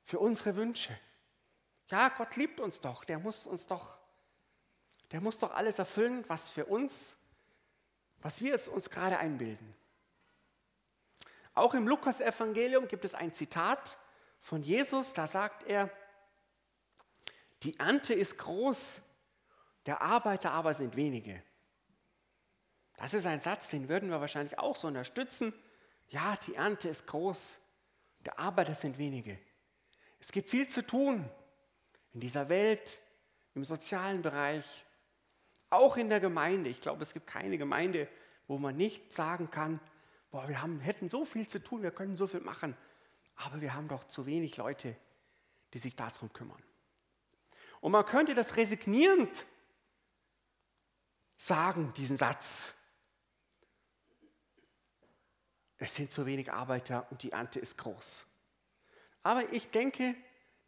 für 0.04 0.20
unsere 0.20 0.54
Wünsche. 0.54 0.96
Ja, 1.88 2.10
Gott 2.10 2.36
liebt 2.36 2.60
uns 2.60 2.80
doch, 2.80 3.02
der 3.02 3.18
muss 3.18 3.48
uns 3.48 3.66
doch, 3.66 3.98
der 5.10 5.20
muss 5.20 5.40
doch 5.40 5.52
alles 5.52 5.80
erfüllen, 5.80 6.24
was 6.28 6.50
für 6.50 6.66
uns, 6.66 7.16
was 8.18 8.42
wir 8.42 8.52
jetzt 8.52 8.68
uns 8.68 8.90
gerade 8.90 9.18
einbilden. 9.18 9.74
Auch 11.58 11.74
im 11.74 11.88
Lukas-Evangelium 11.88 12.86
gibt 12.86 13.04
es 13.04 13.14
ein 13.14 13.32
Zitat 13.32 13.98
von 14.40 14.62
Jesus, 14.62 15.12
da 15.12 15.26
sagt 15.26 15.64
er, 15.64 15.90
die 17.64 17.76
Ernte 17.80 18.14
ist 18.14 18.38
groß, 18.38 19.00
der 19.86 20.00
Arbeiter 20.00 20.52
aber 20.52 20.72
sind 20.72 20.94
wenige. 20.94 21.42
Das 22.96 23.12
ist 23.12 23.26
ein 23.26 23.40
Satz, 23.40 23.66
den 23.68 23.88
würden 23.88 24.08
wir 24.08 24.20
wahrscheinlich 24.20 24.56
auch 24.60 24.76
so 24.76 24.86
unterstützen. 24.86 25.52
Ja, 26.06 26.36
die 26.46 26.54
Ernte 26.54 26.88
ist 26.88 27.08
groß, 27.08 27.58
der 28.20 28.38
Arbeiter 28.38 28.76
sind 28.76 28.96
wenige. 28.96 29.36
Es 30.20 30.30
gibt 30.30 30.48
viel 30.48 30.68
zu 30.68 30.86
tun 30.86 31.28
in 32.12 32.20
dieser 32.20 32.48
Welt, 32.48 33.00
im 33.54 33.64
sozialen 33.64 34.22
Bereich, 34.22 34.86
auch 35.70 35.96
in 35.96 36.08
der 36.08 36.20
Gemeinde. 36.20 36.70
Ich 36.70 36.80
glaube, 36.80 37.02
es 37.02 37.12
gibt 37.12 37.26
keine 37.26 37.58
Gemeinde, 37.58 38.06
wo 38.46 38.58
man 38.58 38.76
nicht 38.76 39.12
sagen 39.12 39.50
kann, 39.50 39.80
boah, 40.30 40.48
wir 40.48 40.62
haben, 40.62 40.80
hätten 40.80 41.08
so 41.08 41.24
viel 41.24 41.48
zu 41.48 41.62
tun, 41.62 41.82
wir 41.82 41.90
können 41.90 42.16
so 42.16 42.26
viel 42.26 42.40
machen, 42.40 42.76
aber 43.36 43.60
wir 43.60 43.74
haben 43.74 43.88
doch 43.88 44.04
zu 44.04 44.26
wenig 44.26 44.56
Leute, 44.56 44.96
die 45.72 45.78
sich 45.78 45.94
darum 45.94 46.32
kümmern. 46.32 46.62
Und 47.80 47.92
man 47.92 48.04
könnte 48.04 48.34
das 48.34 48.56
resignierend 48.56 49.46
sagen, 51.36 51.92
diesen 51.96 52.16
Satz. 52.16 52.74
Es 55.78 55.94
sind 55.94 56.12
zu 56.12 56.26
wenig 56.26 56.52
Arbeiter 56.52 57.06
und 57.10 57.22
die 57.22 57.30
Ernte 57.30 57.60
ist 57.60 57.78
groß. 57.78 58.26
Aber 59.22 59.52
ich 59.52 59.70
denke, 59.70 60.16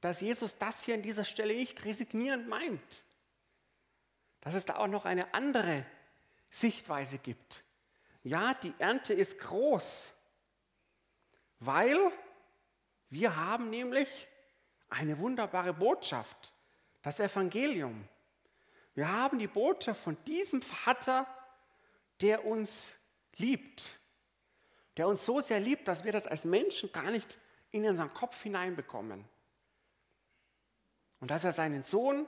dass 0.01 0.21
Jesus 0.21 0.57
das 0.57 0.85
hier 0.85 0.95
an 0.95 1.03
dieser 1.03 1.25
Stelle 1.25 1.55
nicht 1.55 1.85
resignierend 1.85 2.49
meint. 2.49 3.05
Dass 4.41 4.55
es 4.55 4.65
da 4.65 4.77
auch 4.77 4.87
noch 4.87 5.05
eine 5.05 5.35
andere 5.35 5.85
Sichtweise 6.49 7.19
gibt. 7.19 7.65
Ja, 8.23 8.55
die 8.55 8.75
Ernte 8.79 9.15
ist 9.15 9.39
groß, 9.39 10.13
weil 11.59 11.99
wir 13.09 13.37
haben 13.37 13.71
nämlich 13.71 14.29
eine 14.89 15.19
wunderbare 15.19 15.73
Botschaft, 15.73 16.53
das 17.03 17.21
Evangelium. 17.21 18.07
Wir 18.95 19.11
haben 19.11 19.39
die 19.39 19.47
Botschaft 19.47 20.01
von 20.01 20.23
diesem 20.25 20.61
Vater, 20.61 21.27
der 22.21 22.45
uns 22.45 22.97
liebt, 23.37 24.01
der 24.97 25.09
uns 25.09 25.25
so 25.25 25.41
sehr 25.41 25.61
liebt, 25.61 25.89
dass 25.89 26.05
wir 26.05 26.13
das 26.13 26.27
als 26.27 26.45
Menschen 26.45 26.93
gar 26.93 27.11
nicht 27.11 27.39
in 27.71 27.87
unseren 27.89 28.11
Kopf 28.11 28.43
hineinbekommen. 28.43 29.25
Und 31.21 31.31
dass 31.31 31.45
er 31.45 31.53
seinen 31.53 31.83
Sohn 31.83 32.27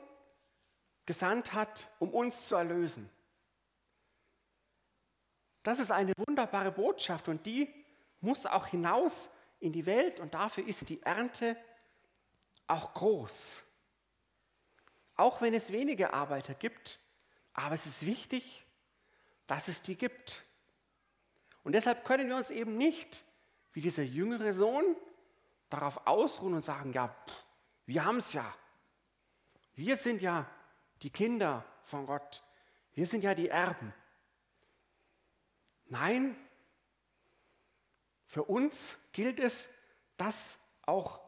gesandt 1.05 1.53
hat, 1.53 1.89
um 1.99 2.15
uns 2.15 2.49
zu 2.49 2.57
erlösen. 2.57 3.11
Das 5.63 5.79
ist 5.79 5.91
eine 5.91 6.13
wunderbare 6.17 6.73
Botschaft 6.73 7.29
und 7.29 7.47
die 7.47 7.73
muss 8.21 8.47
auch 8.47 8.67
hinaus 8.67 9.29
in 9.61 9.73
die 9.73 9.87
Welt 9.87 10.21
und 10.21 10.35
dafür 10.35 10.67
ist 10.67 10.89
die 10.89 11.03
Ernte 11.03 11.57
auch 12.67 12.95
groß. 12.95 13.63
Auch 15.17 15.41
wenn 15.41 15.55
es 15.55 15.71
wenige 15.71 16.13
Arbeiter 16.13 16.55
gibt, 16.55 16.99
aber 17.53 17.75
es 17.75 17.87
ist 17.87 18.07
wichtig, 18.07 18.65
dass 19.47 19.69
es 19.69 19.83
die 19.83 19.97
gibt. 19.97 20.45
Und 21.65 21.73
deshalb 21.73 22.05
können 22.05 22.29
wir 22.29 22.37
uns 22.37 22.51
eben 22.51 22.77
nicht, 22.77 23.23
wie 23.73 23.81
dieser 23.81 24.03
jüngere 24.03 24.53
Sohn, 24.53 24.97
darauf 25.69 26.07
ausruhen 26.07 26.55
und 26.55 26.63
sagen, 26.63 26.93
ja, 26.93 27.15
wir 27.87 28.05
haben 28.05 28.19
es 28.19 28.33
ja. 28.33 28.55
Wir 29.75 29.97
sind 29.97 30.21
ja 30.21 30.49
die 31.03 31.11
Kinder 31.11 31.65
von 31.83 32.07
Gott. 32.07 32.43
Wir 32.95 33.07
sind 33.07 33.25
ja 33.25 33.35
die 33.35 33.49
Erben. 33.49 33.95
Nein, 35.93 36.35
für 38.25 38.45
uns 38.45 38.97
gilt 39.13 39.39
es, 39.39 39.69
das 40.17 40.57
auch 40.87 41.21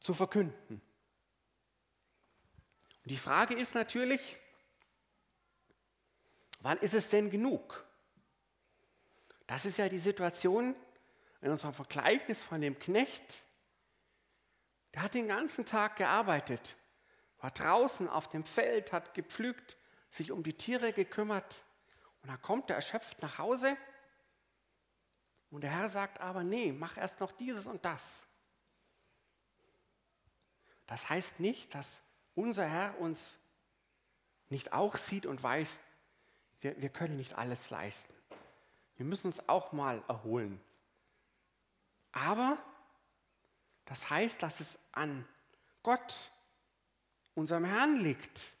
zu 0.00 0.12
verkünden. 0.12 0.82
Und 3.04 3.10
die 3.10 3.16
Frage 3.16 3.54
ist 3.54 3.74
natürlich, 3.74 4.36
wann 6.60 6.76
ist 6.76 6.92
es 6.92 7.08
denn 7.08 7.30
genug? 7.30 7.86
Das 9.46 9.64
ist 9.64 9.78
ja 9.78 9.88
die 9.88 9.98
Situation 9.98 10.76
in 11.40 11.50
unserem 11.50 11.72
Vergleichnis 11.72 12.42
von 12.42 12.60
dem 12.60 12.78
Knecht. 12.78 13.40
Der 14.92 15.04
hat 15.04 15.14
den 15.14 15.28
ganzen 15.28 15.64
Tag 15.64 15.96
gearbeitet, 15.96 16.76
war 17.38 17.50
draußen 17.50 18.10
auf 18.10 18.28
dem 18.28 18.44
Feld, 18.44 18.92
hat 18.92 19.14
gepflügt, 19.14 19.78
sich 20.10 20.32
um 20.32 20.42
die 20.42 20.52
Tiere 20.52 20.92
gekümmert. 20.92 21.64
Und 22.20 22.28
dann 22.28 22.42
kommt 22.42 22.68
er 22.68 22.76
erschöpft 22.76 23.22
nach 23.22 23.38
Hause. 23.38 23.74
Und 25.52 25.60
der 25.60 25.70
Herr 25.70 25.90
sagt 25.90 26.18
aber, 26.18 26.42
nee, 26.42 26.72
mach 26.72 26.96
erst 26.96 27.20
noch 27.20 27.30
dieses 27.30 27.66
und 27.66 27.84
das. 27.84 28.24
Das 30.86 31.10
heißt 31.10 31.40
nicht, 31.40 31.74
dass 31.74 32.00
unser 32.34 32.66
Herr 32.66 32.98
uns 32.98 33.36
nicht 34.48 34.72
auch 34.72 34.96
sieht 34.96 35.26
und 35.26 35.42
weiß, 35.42 35.78
wir, 36.62 36.80
wir 36.80 36.88
können 36.88 37.18
nicht 37.18 37.34
alles 37.34 37.68
leisten. 37.68 38.14
Wir 38.96 39.04
müssen 39.04 39.26
uns 39.26 39.46
auch 39.46 39.72
mal 39.72 40.02
erholen. 40.08 40.58
Aber 42.12 42.56
das 43.84 44.08
heißt, 44.08 44.42
dass 44.42 44.60
es 44.60 44.78
an 44.92 45.28
Gott, 45.82 46.30
unserem 47.34 47.66
Herrn 47.66 47.96
liegt, 47.96 48.54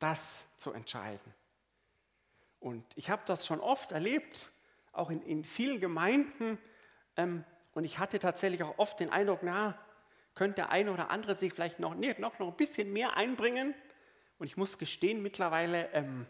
das 0.00 0.46
zu 0.56 0.72
entscheiden. 0.72 1.32
Und 2.58 2.84
ich 2.96 3.08
habe 3.08 3.22
das 3.26 3.46
schon 3.46 3.60
oft 3.60 3.92
erlebt, 3.92 4.50
auch 4.94 5.10
in, 5.10 5.22
in 5.22 5.44
vielen 5.44 5.80
Gemeinden. 5.80 6.58
Ähm, 7.16 7.44
und 7.72 7.84
ich 7.84 7.98
hatte 7.98 8.18
tatsächlich 8.18 8.62
auch 8.62 8.78
oft 8.78 9.00
den 9.00 9.10
Eindruck, 9.10 9.40
na, 9.42 9.78
könnte 10.34 10.56
der 10.56 10.70
eine 10.70 10.92
oder 10.92 11.10
andere 11.10 11.34
sich 11.34 11.52
vielleicht 11.52 11.80
noch, 11.80 11.94
nee, 11.94 12.14
noch, 12.18 12.38
noch 12.38 12.48
ein 12.48 12.56
bisschen 12.56 12.92
mehr 12.92 13.16
einbringen. 13.16 13.74
Und 14.38 14.46
ich 14.46 14.56
muss 14.56 14.78
gestehen, 14.78 15.22
mittlerweile 15.22 15.90
ähm, 15.92 16.26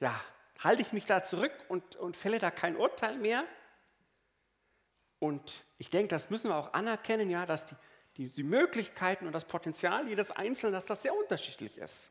ja, 0.00 0.18
halte 0.58 0.82
ich 0.82 0.92
mich 0.92 1.06
da 1.06 1.24
zurück 1.24 1.52
und, 1.68 1.96
und 1.96 2.16
fälle 2.16 2.38
da 2.38 2.50
kein 2.50 2.76
Urteil 2.76 3.16
mehr. 3.16 3.44
Und 5.18 5.64
ich 5.78 5.88
denke, 5.88 6.08
das 6.08 6.28
müssen 6.28 6.50
wir 6.50 6.56
auch 6.56 6.74
anerkennen, 6.74 7.30
ja, 7.30 7.46
dass 7.46 7.66
die, 7.66 7.76
die, 8.16 8.28
die 8.28 8.42
Möglichkeiten 8.42 9.26
und 9.26 9.32
das 9.32 9.46
Potenzial 9.46 10.06
jedes 10.06 10.30
Einzelnen, 10.30 10.74
dass 10.74 10.86
das 10.86 11.02
sehr 11.02 11.14
unterschiedlich 11.14 11.78
ist. 11.78 12.10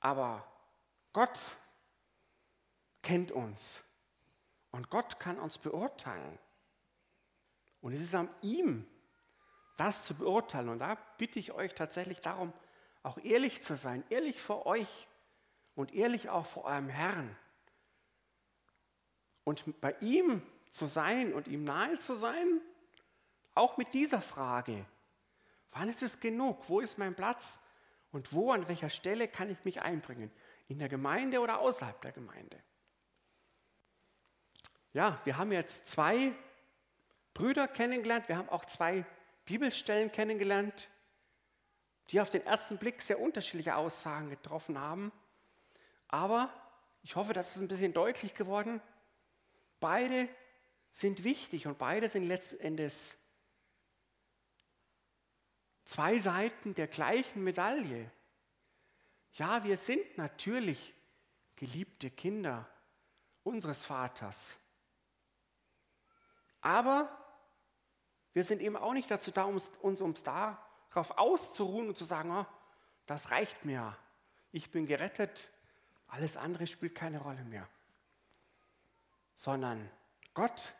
Aber 0.00 0.46
Gott 1.12 1.38
kennt 3.06 3.30
uns 3.30 3.84
und 4.72 4.90
Gott 4.90 5.20
kann 5.20 5.38
uns 5.38 5.58
beurteilen. 5.58 6.40
Und 7.80 7.92
es 7.92 8.00
ist 8.00 8.16
an 8.16 8.28
ihm, 8.42 8.84
das 9.76 10.04
zu 10.04 10.14
beurteilen. 10.14 10.68
Und 10.68 10.80
da 10.80 10.96
bitte 11.16 11.38
ich 11.38 11.52
euch 11.52 11.72
tatsächlich 11.72 12.20
darum, 12.20 12.52
auch 13.04 13.18
ehrlich 13.18 13.62
zu 13.62 13.76
sein, 13.76 14.02
ehrlich 14.10 14.42
vor 14.42 14.66
euch 14.66 15.06
und 15.76 15.94
ehrlich 15.94 16.30
auch 16.30 16.46
vor 16.46 16.64
eurem 16.64 16.88
Herrn. 16.88 17.36
Und 19.44 19.80
bei 19.80 19.94
ihm 20.00 20.42
zu 20.70 20.86
sein 20.86 21.32
und 21.32 21.46
ihm 21.46 21.62
nahe 21.62 22.00
zu 22.00 22.16
sein, 22.16 22.60
auch 23.54 23.76
mit 23.76 23.94
dieser 23.94 24.20
Frage, 24.20 24.84
wann 25.70 25.88
ist 25.88 26.02
es 26.02 26.18
genug? 26.18 26.68
Wo 26.68 26.80
ist 26.80 26.98
mein 26.98 27.14
Platz? 27.14 27.60
Und 28.10 28.32
wo, 28.32 28.50
an 28.50 28.66
welcher 28.66 28.90
Stelle 28.90 29.28
kann 29.28 29.48
ich 29.48 29.64
mich 29.64 29.80
einbringen? 29.80 30.32
In 30.66 30.80
der 30.80 30.88
Gemeinde 30.88 31.38
oder 31.38 31.60
außerhalb 31.60 32.02
der 32.02 32.10
Gemeinde? 32.10 32.60
Ja, 34.96 35.20
wir 35.24 35.36
haben 35.36 35.52
jetzt 35.52 35.90
zwei 35.90 36.32
Brüder 37.34 37.68
kennengelernt, 37.68 38.30
wir 38.30 38.38
haben 38.38 38.48
auch 38.48 38.64
zwei 38.64 39.04
Bibelstellen 39.44 40.10
kennengelernt, 40.10 40.88
die 42.08 42.18
auf 42.18 42.30
den 42.30 42.46
ersten 42.46 42.78
Blick 42.78 43.02
sehr 43.02 43.20
unterschiedliche 43.20 43.76
Aussagen 43.76 44.30
getroffen 44.30 44.80
haben. 44.80 45.12
Aber 46.08 46.50
ich 47.02 47.14
hoffe, 47.14 47.34
das 47.34 47.54
ist 47.54 47.60
ein 47.60 47.68
bisschen 47.68 47.92
deutlich 47.92 48.34
geworden. 48.34 48.80
Beide 49.80 50.30
sind 50.90 51.24
wichtig 51.24 51.66
und 51.66 51.76
beide 51.76 52.08
sind 52.08 52.26
letzten 52.26 52.60
Endes 52.60 53.16
zwei 55.84 56.18
Seiten 56.18 56.74
der 56.74 56.86
gleichen 56.86 57.44
Medaille. 57.44 58.10
Ja, 59.34 59.62
wir 59.62 59.76
sind 59.76 60.16
natürlich 60.16 60.94
geliebte 61.54 62.10
Kinder 62.10 62.66
unseres 63.42 63.84
Vaters. 63.84 64.56
Aber 66.66 67.08
wir 68.32 68.42
sind 68.42 68.60
eben 68.60 68.76
auch 68.76 68.92
nicht 68.92 69.08
dazu 69.08 69.30
da, 69.30 69.44
uns, 69.44 69.70
uns 69.82 70.00
ums 70.00 70.24
darauf 70.24 71.16
auszuruhen 71.16 71.86
und 71.86 71.96
zu 71.96 72.04
sagen, 72.04 72.28
oh, 72.32 72.44
das 73.06 73.30
reicht 73.30 73.64
mir. 73.64 73.96
Ich 74.50 74.72
bin 74.72 74.84
gerettet, 74.84 75.48
alles 76.08 76.36
andere 76.36 76.66
spielt 76.66 76.96
keine 76.96 77.20
Rolle 77.20 77.44
mehr. 77.44 77.68
Sondern 79.36 79.88
Gott 80.34 80.74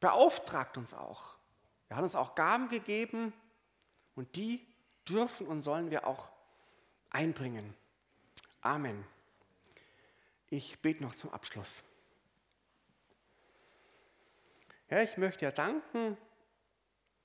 beauftragt 0.00 0.78
uns 0.78 0.94
auch. 0.94 1.36
Er 1.90 1.98
hat 1.98 2.02
uns 2.02 2.14
auch 2.14 2.34
Gaben 2.34 2.70
gegeben 2.70 3.34
und 4.14 4.34
die 4.34 4.66
dürfen 5.06 5.46
und 5.46 5.60
sollen 5.60 5.90
wir 5.90 6.06
auch 6.06 6.30
einbringen. 7.10 7.76
Amen. 8.62 9.04
Ich 10.48 10.80
bete 10.80 11.02
noch 11.02 11.16
zum 11.16 11.34
Abschluss. 11.34 11.82
Herr, 14.88 15.02
ich 15.02 15.16
möchte 15.16 15.46
dir 15.46 15.52
danken 15.52 16.16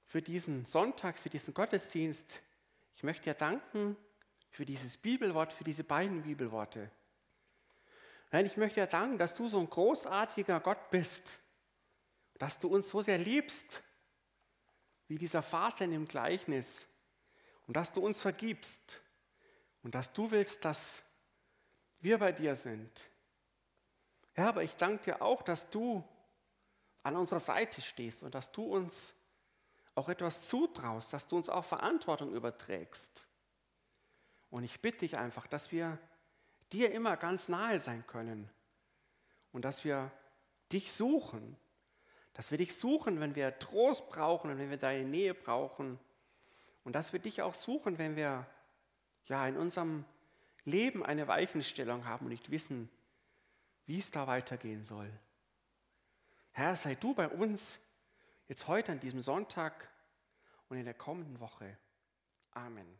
für 0.06 0.21
diesen 0.21 0.65
Sonntag, 0.65 1.19
für 1.19 1.30
diesen 1.30 1.54
Nein, 8.32 8.45
ich 8.45 8.58
möchte 8.58 8.82
dir 8.82 8.88
danken, 8.88 9.17
dass 9.17 9.34
du 9.36 9.47
so 9.47 9.60
ein 9.60 9.69
großartiger 9.69 10.60
Gott 10.60 10.89
bist, 10.89 11.39
dass 12.39 12.58
du 12.58 12.67
uns 12.67 12.89
so 12.89 13.02
sehr 13.02 13.19
liebst, 13.19 13.84
wie 15.08 15.17
dieser 15.17 15.43
Vater 15.43 15.86
in 15.86 15.91
dem 15.91 16.08
Gleichnis, 16.08 16.88
und 17.67 17.78
dass 17.78 17.93
du 17.93 18.04
uns 18.04 18.21
vergibst 18.21 19.02
und 19.84 19.93
dass 19.93 20.12
du 20.12 20.32
willst, 20.32 20.65
dass 20.65 21.04
wir 22.00 22.17
bei 22.17 22.32
dir 22.32 22.56
sind. 22.56 23.06
Herr, 24.34 24.47
aber 24.47 24.63
ich 24.63 24.76
danke 24.76 25.04
dir 25.04 25.21
auch, 25.21 25.41
dass 25.43 25.69
du 25.69 26.04
an 27.04 27.16
unserer 27.16 27.40
Seite 27.40 27.82
stehst 27.82 28.24
und 28.24 28.36
dass 28.36 28.52
du 28.52 28.64
uns 28.64 29.14
auch 29.96 30.10
etwas 30.10 30.48
zutraust, 30.48 31.14
dass 31.14 31.28
du 31.28 31.38
uns 31.38 31.50
auch 31.50 31.66
Verantwortung 31.66 32.34
überträgst. 32.34 33.26
Und 34.50 34.64
ich 34.64 34.82
bitte 34.82 35.00
dich 35.00 35.18
einfach, 35.18 35.48
dass 35.48 35.72
wir 35.72 35.98
dir 36.72 36.92
immer 36.92 37.18
ganz 37.18 37.50
nahe 37.50 37.80
sein 37.80 38.06
können 38.08 38.50
und 39.52 39.66
dass 39.66 39.84
wir 39.84 40.12
dich 40.72 40.94
suchen, 40.94 41.58
dass 42.34 42.52
wir 42.52 42.58
dich 42.58 42.76
suchen, 42.76 43.20
wenn 43.20 43.36
wir 43.36 43.60
Trost 43.60 44.10
brauchen 44.10 44.52
und 44.52 44.58
wenn 44.58 44.70
wir 44.70 44.78
deine 44.78 45.06
Nähe 45.06 45.34
brauchen 45.34 46.00
und 46.84 46.96
dass 46.96 47.14
wir 47.14 47.20
dich 47.20 47.42
auch 47.42 47.54
suchen, 47.54 47.98
wenn 47.98 48.16
wir 48.16 48.46
ja 49.26 49.48
in 49.48 49.58
unserem 49.58 50.06
Leben 50.64 51.06
eine 51.06 51.28
Weichenstellung 51.28 52.06
haben 52.06 52.26
und 52.26 52.32
nicht 52.32 52.52
wissen, 52.52 52.90
wie 53.86 54.00
es 54.00 54.12
da 54.12 54.28
weitergehen 54.28 54.84
soll. 54.84 55.12
Herr, 56.52 56.76
sei 56.76 56.96
du 56.96 57.14
bei 57.14 57.28
uns 57.28 57.80
jetzt 58.48 58.68
heute 58.68 58.92
an 58.92 59.00
diesem 59.00 59.22
Sonntag 59.22 59.90
und 60.68 60.78
in 60.78 60.86
der 60.86 60.94
kommenden 60.94 61.40
Woche. 61.40 61.78
Amen. 62.52 63.00